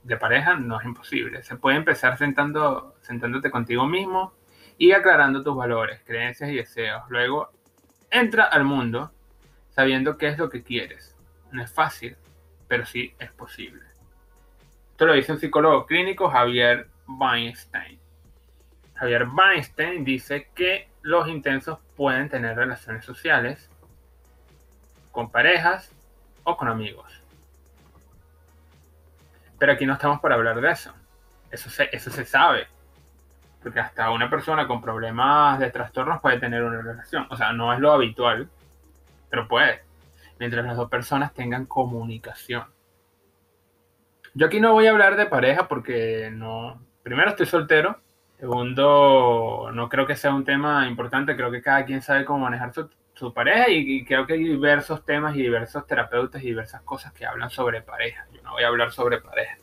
de 0.02 0.16
pareja 0.16 0.56
no 0.56 0.78
es 0.80 0.86
imposible. 0.86 1.42
Se 1.42 1.56
puede 1.56 1.76
empezar 1.76 2.16
sentándote 2.16 3.50
contigo 3.50 3.86
mismo 3.86 4.34
y 4.78 4.92
aclarando 4.92 5.42
tus 5.42 5.54
valores, 5.54 6.00
creencias 6.04 6.50
y 6.50 6.56
deseos. 6.56 7.02
Luego, 7.08 7.50
entra 8.10 8.44
al 8.44 8.64
mundo 8.64 9.12
sabiendo 9.68 10.16
qué 10.16 10.28
es 10.28 10.38
lo 10.38 10.48
que 10.48 10.62
quieres. 10.62 11.16
No 11.52 11.62
es 11.62 11.72
fácil, 11.72 12.16
pero 12.66 12.86
sí 12.86 13.14
es 13.18 13.30
posible. 13.32 13.82
Esto 14.92 15.06
lo 15.06 15.14
dice 15.14 15.32
un 15.32 15.40
psicólogo 15.40 15.86
clínico, 15.86 16.28
Javier 16.28 16.88
Weinstein. 17.06 17.98
Javier 18.94 19.26
Weinstein 19.28 20.04
dice 20.04 20.48
que 20.54 20.88
los 21.02 21.28
intensos 21.28 21.78
pueden 21.96 22.28
tener 22.28 22.56
relaciones 22.56 23.04
sociales 23.04 23.70
con 25.10 25.30
parejas 25.30 25.92
o 26.44 26.56
con 26.56 26.68
amigos. 26.68 27.20
Pero 29.58 29.72
aquí 29.72 29.84
no 29.86 29.92
estamos 29.92 30.20
para 30.20 30.36
hablar 30.36 30.60
de 30.60 30.70
eso. 30.70 30.92
Eso 31.50 31.68
se, 31.68 31.88
eso 31.92 32.10
se 32.10 32.24
sabe. 32.24 32.66
Porque 33.62 33.80
hasta 33.80 34.10
una 34.10 34.30
persona 34.30 34.66
con 34.66 34.80
problemas 34.80 35.58
de 35.58 35.70
trastornos 35.70 36.20
puede 36.20 36.38
tener 36.38 36.64
una 36.64 36.80
relación. 36.80 37.26
O 37.30 37.36
sea, 37.36 37.52
no 37.52 37.72
es 37.74 37.80
lo 37.80 37.92
habitual, 37.92 38.48
pero 39.28 39.46
puede. 39.46 39.82
Mientras 40.38 40.64
las 40.64 40.76
dos 40.76 40.88
personas 40.88 41.34
tengan 41.34 41.66
comunicación. 41.66 42.64
Yo 44.32 44.46
aquí 44.46 44.60
no 44.60 44.72
voy 44.72 44.86
a 44.86 44.90
hablar 44.90 45.16
de 45.16 45.26
pareja 45.26 45.68
porque 45.68 46.30
no. 46.32 46.80
Primero 47.02 47.30
estoy 47.30 47.46
soltero. 47.46 48.00
Segundo, 48.38 49.70
no 49.74 49.88
creo 49.90 50.06
que 50.06 50.16
sea 50.16 50.34
un 50.34 50.44
tema 50.46 50.88
importante. 50.88 51.36
Creo 51.36 51.50
que 51.50 51.60
cada 51.60 51.84
quien 51.84 52.00
sabe 52.00 52.24
cómo 52.24 52.38
manejar 52.38 52.72
su, 52.72 52.88
su 53.20 53.34
pareja 53.34 53.68
y, 53.68 54.02
creo 54.06 54.26
que 54.26 54.32
hay 54.32 54.44
diversos 54.44 55.04
temas 55.04 55.36
y 55.36 55.42
diversos 55.42 55.86
terapeutas 55.86 56.42
y 56.42 56.46
diversas 56.46 56.80
cosas 56.80 57.12
que 57.12 57.26
hablan 57.26 57.50
sobre 57.50 57.82
pareja. 57.82 58.26
Yo 58.32 58.40
no 58.40 58.52
voy 58.52 58.62
a 58.62 58.68
hablar 58.68 58.92
sobre 58.92 59.20
pareja. 59.20 59.58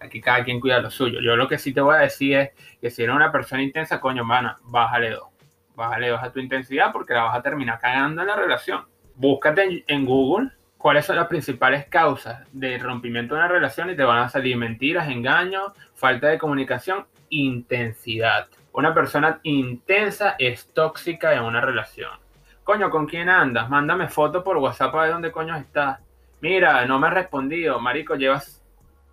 Aquí 0.00 0.22
cada 0.22 0.42
quien 0.42 0.58
cuida 0.60 0.80
lo 0.80 0.90
suyo. 0.90 1.20
Yo 1.20 1.36
lo 1.36 1.46
que 1.46 1.58
sí 1.58 1.74
te 1.74 1.82
voy 1.82 1.94
a 1.94 1.98
decir 1.98 2.36
es 2.38 2.50
que 2.80 2.90
si 2.90 3.02
eres 3.02 3.14
una 3.14 3.30
persona 3.30 3.62
intensa, 3.62 4.00
coño, 4.00 4.24
mana, 4.24 4.58
bájale 4.62 5.10
dos. 5.10 5.28
Bájale 5.76 6.08
dos 6.08 6.22
a 6.22 6.32
tu 6.32 6.40
intensidad 6.40 6.90
porque 6.90 7.12
la 7.12 7.24
vas 7.24 7.36
a 7.36 7.42
terminar 7.42 7.78
cagando 7.78 8.22
en 8.22 8.28
la 8.28 8.36
relación. 8.36 8.86
Búscate 9.14 9.84
en, 9.86 10.06
Google 10.06 10.48
cuáles 10.78 11.04
son 11.04 11.16
las 11.16 11.26
principales 11.26 11.84
causas 11.88 12.46
de 12.50 12.78
rompimiento 12.78 13.34
de 13.34 13.40
una 13.40 13.48
relación 13.48 13.90
y 13.90 13.94
te 13.94 14.04
van 14.04 14.20
a 14.20 14.30
salir 14.30 14.56
mentiras, 14.56 15.10
engaños, 15.10 15.72
falta 15.94 16.28
de 16.28 16.38
comunicación, 16.38 17.04
intensidad. 17.28 18.48
Una 18.72 18.94
persona 18.94 19.38
intensa 19.42 20.34
es 20.38 20.72
tóxica 20.72 21.34
en 21.34 21.42
una 21.42 21.60
relación 21.60 22.21
Coño, 22.64 22.90
¿con 22.90 23.06
quién 23.06 23.28
andas? 23.28 23.68
Mándame 23.68 24.08
foto 24.08 24.44
por 24.44 24.56
WhatsApp 24.56 24.94
a 24.94 25.02
ver 25.02 25.12
dónde 25.12 25.32
coño 25.32 25.56
estás. 25.56 25.98
Mira, 26.40 26.84
no 26.86 26.98
me 27.00 27.08
has 27.08 27.14
respondido. 27.14 27.80
Marico, 27.80 28.14
llevas 28.14 28.62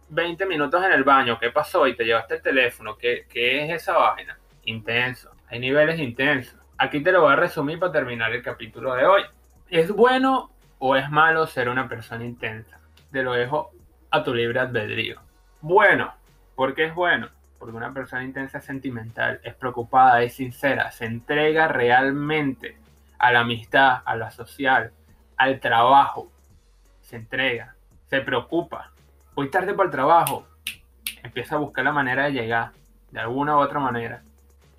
20 0.10 0.46
minutos 0.46 0.84
en 0.84 0.92
el 0.92 1.04
baño. 1.04 1.40
¿Qué 1.40 1.50
pasó? 1.50 1.88
Y 1.88 1.96
te 1.96 2.06
llevaste 2.06 2.36
el 2.36 2.42
teléfono. 2.44 2.96
¿Qué, 2.96 3.26
qué 3.28 3.66
es 3.66 3.82
esa 3.82 3.98
vaina? 3.98 4.38
Intenso. 4.66 5.32
Hay 5.48 5.60
niveles 5.60 6.00
intensos. 6.00 6.60
Aquí 6.78 7.02
te 7.02 7.12
lo 7.12 7.22
voy 7.22 7.34
a 7.34 7.38
resumir 7.38 7.80
para 7.80 7.92
terminar 7.92 8.32
el 8.34 8.44
capítulo 8.44 8.94
de 8.94 9.06
hoy. 9.06 9.24
¿Es 9.68 9.92
bueno 9.92 10.52
o 10.78 10.96
es 10.96 11.10
malo 11.10 11.48
ser 11.48 11.70
una 11.70 11.90
persona 11.90 12.26
intensa? 12.26 12.80
Te 13.12 13.24
lo 13.24 13.34
dejo 13.34 13.72
a 14.12 14.24
tu 14.24 14.32
libre 14.32 14.60
albedrío. 14.60 15.20
Bueno, 15.62 16.14
¿por 16.56 16.76
qué 16.76 16.86
es 16.86 16.94
bueno? 16.94 17.30
Porque 17.58 17.76
una 17.76 17.94
persona 17.94 18.24
intensa 18.24 18.60
es 18.60 18.66
sentimental, 18.66 19.40
es 19.44 19.56
preocupada, 19.56 20.22
es 20.22 20.36
sincera, 20.36 20.92
se 20.92 21.06
entrega 21.06 21.68
realmente 21.68 22.78
a 23.20 23.32
la 23.32 23.42
amistad, 23.42 24.02
a 24.06 24.16
la 24.16 24.32
social, 24.32 24.94
al 25.38 25.60
trabajo. 25.60 26.32
Se 27.02 27.18
entrega, 27.18 27.76
se 28.08 28.22
preocupa. 28.22 28.92
Voy 29.36 29.50
tarde 29.50 29.74
para 29.74 29.86
el 29.86 29.92
trabajo. 29.92 30.48
Empieza 31.22 31.56
a 31.56 31.60
buscar 31.60 31.84
la 31.84 31.92
manera 31.92 32.26
de 32.26 32.32
llegar, 32.32 32.72
de 33.12 33.20
alguna 33.20 33.58
u 33.58 33.60
otra 33.60 33.80
manera. 33.80 34.24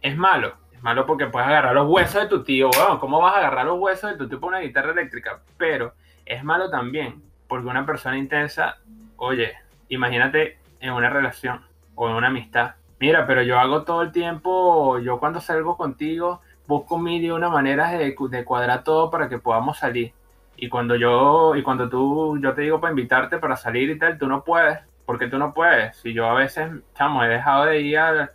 Es 0.01 0.17
malo, 0.17 0.55
es 0.73 0.83
malo 0.83 1.07
porque 1.07 1.27
puedes 1.27 1.49
agarrar 1.49 1.75
los 1.75 1.89
huesos 1.89 2.23
de 2.23 2.29
tu 2.29 2.43
tío. 2.43 2.71
Bueno, 2.75 2.99
¿cómo 2.99 3.21
vas 3.21 3.35
a 3.35 3.39
agarrar 3.39 3.67
los 3.67 3.79
huesos 3.79 4.11
de 4.11 4.17
tu 4.17 4.29
tío 4.29 4.41
por 4.41 4.49
una 4.49 4.61
guitarra 4.61 4.93
eléctrica? 4.93 5.41
Pero 5.59 5.95
es 6.25 6.43
malo 6.43 6.71
también, 6.71 7.23
porque 7.47 7.69
una 7.69 7.85
persona 7.85 8.17
intensa, 8.17 8.79
oye, 9.17 9.53
imagínate 9.89 10.59
en 10.81 10.93
una 10.93 11.11
relación 11.11 11.65
o 11.95 12.09
en 12.09 12.15
una 12.15 12.29
amistad. 12.29 12.77
Mira, 12.99 13.27
pero 13.27 13.43
yo 13.43 13.59
hago 13.59 13.85
todo 13.85 14.03
el 14.03 14.13
tiempo, 14.13 14.99
yo 14.99 15.19
cuando 15.19 15.41
salgo 15.41 15.77
contigo, 15.77 16.43
busco 16.71 16.99
y 17.09 17.31
una 17.31 17.51
manera 17.51 17.91
de, 17.91 18.15
cuadrar 18.45 18.85
todo 18.85 19.11
para 19.11 19.29
que 19.29 19.39
podamos 19.39 19.79
salir. 19.79 20.15
Y 20.57 20.69
cuando 20.69 20.95
yo, 20.97 21.57
y 21.57 21.63
cuando 21.63 21.89
tú, 21.89 22.39
yo 22.41 22.55
te 22.55 22.63
digo 22.63 22.81
para 22.81 22.93
invitarte 22.93 23.39
para 23.39 23.57
salir 23.57 23.91
y 23.91 23.99
tal, 23.99 24.19
tú 24.19 24.27
no 24.29 24.45
puedes. 24.45 24.79
porque 25.05 25.27
tú 25.29 25.39
no 25.39 25.53
puedes? 25.53 25.97
Si 25.97 26.13
yo 26.15 26.27
a 26.27 26.35
veces, 26.35 26.71
chamo, 26.95 27.25
he 27.25 27.29
dejado 27.29 27.67
de 27.67 27.81
ir 27.81 27.99
al, 27.99 28.31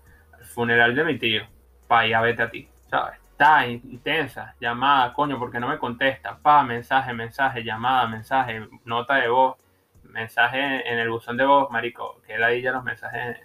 funeral 0.54 0.96
de 0.96 1.04
mi 1.06 1.18
tío 1.18 1.44
para 1.88 2.08
ir 2.08 2.16
a 2.16 2.22
vete 2.22 2.44
a 2.44 2.50
ti, 2.50 2.68
¿sabes? 2.90 3.20
Está 3.32 3.68
intensa, 3.68 4.56
llamada, 4.60 5.14
coño, 5.14 5.40
porque 5.40 5.60
no 5.60 5.68
me 5.68 5.78
contesta, 5.78 6.38
pa, 6.38 6.64
mensaje, 6.64 7.14
mensaje, 7.14 7.64
llamada, 7.64 8.08
mensaje, 8.08 8.68
nota 8.86 9.16
de 9.16 9.30
voz, 9.30 9.58
mensaje 10.04 10.90
en 10.92 11.00
el 11.00 11.10
buzón 11.10 11.38
de 11.38 11.46
voz, 11.46 11.70
marico, 11.72 12.22
que 12.26 12.38
ya 12.62 12.72
los 12.72 12.84
mensajes 12.84 13.38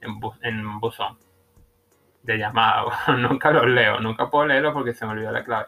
en, 0.00 0.20
en 0.42 0.80
buzón 0.80 1.18
de 2.22 2.38
llamada, 2.38 2.84
nunca 3.18 3.50
los 3.50 3.66
leo, 3.66 4.00
nunca 4.00 4.30
puedo 4.30 4.46
leerlos 4.46 4.72
porque 4.72 4.92
se 4.92 5.06
me 5.06 5.12
olvidó 5.12 5.32
la 5.32 5.44
clave. 5.44 5.66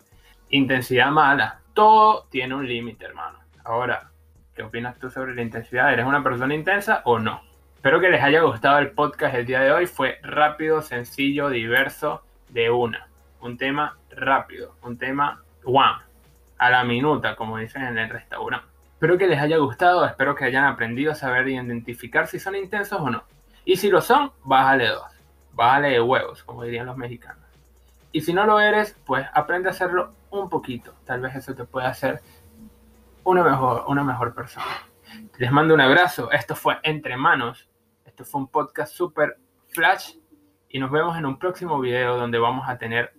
Intensidad 0.51 1.11
mala, 1.11 1.61
todo 1.73 2.27
tiene 2.31 2.55
un 2.55 2.67
límite, 2.67 3.05
hermano. 3.05 3.39
Ahora, 3.65 4.11
¿qué 4.55 4.63
opinas 4.63 4.99
tú 4.99 5.11
sobre 5.11 5.35
la 5.35 5.43
intensidad? 5.43 5.93
¿Eres 5.93 6.07
una 6.07 6.23
persona 6.23 6.55
intensa 6.55 7.03
o 7.05 7.19
no? 7.19 7.43
Espero 7.75 8.01
que 8.01 8.09
les 8.09 8.23
haya 8.23 8.41
gustado 8.43 8.79
el 8.79 8.93
podcast 8.93 9.35
el 9.35 9.47
día 9.47 9.61
de 9.61 9.73
hoy. 9.73 9.87
Fue 9.87 10.19
rápido, 10.23 10.81
sencillo, 10.81 11.51
diverso, 11.51 12.23
de 12.49 12.71
una. 12.71 13.09
Un 13.41 13.59
tema 13.59 13.99
rápido, 14.11 14.77
un 14.83 14.97
tema 14.97 15.43
one, 15.65 16.03
a 16.57 16.71
la 16.71 16.85
minuta, 16.85 17.37
como 17.37 17.59
dicen 17.59 17.83
en 17.83 17.99
el 17.99 18.09
restaurante. 18.09 18.67
Espero 18.95 19.19
que 19.19 19.27
les 19.27 19.39
haya 19.39 19.59
gustado, 19.59 20.07
espero 20.07 20.35
que 20.35 20.45
hayan 20.45 20.65
aprendido 20.65 21.13
a 21.13 21.15
saber 21.15 21.47
identificar 21.49 22.27
si 22.27 22.39
son 22.39 22.57
intensos 22.57 23.01
o 23.01 23.11
no. 23.11 23.25
Y 23.67 23.77
si 23.77 23.91
lo 23.91 24.01
son, 24.01 24.33
bájale 24.45 24.89
dos. 24.89 25.14
Bájale 25.55 25.91
de 25.91 26.01
huevos, 26.01 26.43
como 26.43 26.65
dirían 26.65 26.87
los 26.87 26.97
mexicanos. 26.97 27.45
Y 28.13 28.21
si 28.21 28.33
no 28.33 28.45
lo 28.47 28.61
eres, 28.61 28.97
pues 29.05 29.27
aprende 29.33 29.69
a 29.69 29.73
hacerlo 29.73 30.13
un 30.31 30.49
poquito. 30.49 30.95
Tal 31.05 31.21
vez 31.21 31.35
eso 31.35 31.55
te 31.55 31.65
pueda 31.65 31.89
hacer 31.89 32.21
una 33.25 33.43
mejor, 33.43 33.85
una 33.89 34.05
mejor 34.05 34.35
persona. 34.35 34.67
Les 35.39 35.51
mando 35.51 35.75
un 35.75 35.81
abrazo. 35.81 36.31
Esto 36.31 36.55
fue 36.55 36.79
Entre 36.83 37.17
Manos. 37.17 37.69
Esto 38.05 38.25
fue 38.25 38.43
un 38.43 38.49
podcast 38.49 38.95
super 38.95 39.37
flash. 39.69 40.15
Y 40.69 40.79
nos 40.79 40.91
vemos 40.91 41.17
en 41.17 41.27
un 41.27 41.39
próximo 41.39 41.81
video 41.81 42.17
donde 42.17 42.39
vamos 42.39 42.69
a 42.69 42.79
tener, 42.79 43.15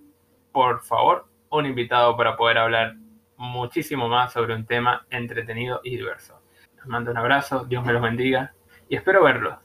por 0.51 0.81
favor, 0.81 1.27
un 1.49 1.65
invitado 1.65 2.15
para 2.17 2.35
poder 2.35 2.57
hablar 2.57 2.95
muchísimo 3.37 4.07
más 4.07 4.33
sobre 4.33 4.55
un 4.55 4.65
tema 4.65 5.05
entretenido 5.09 5.81
y 5.83 5.97
diverso. 5.97 6.41
Les 6.75 6.85
mando 6.85 7.11
un 7.11 7.17
abrazo. 7.17 7.65
Dios 7.65 7.85
me 7.85 7.93
los 7.93 8.01
bendiga. 8.01 8.53
Y 8.87 8.95
espero 8.95 9.23
verlos 9.23 9.57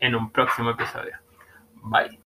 en 0.00 0.14
un 0.14 0.30
próximo 0.30 0.70
episodio. 0.70 1.16
Bye. 1.84 2.18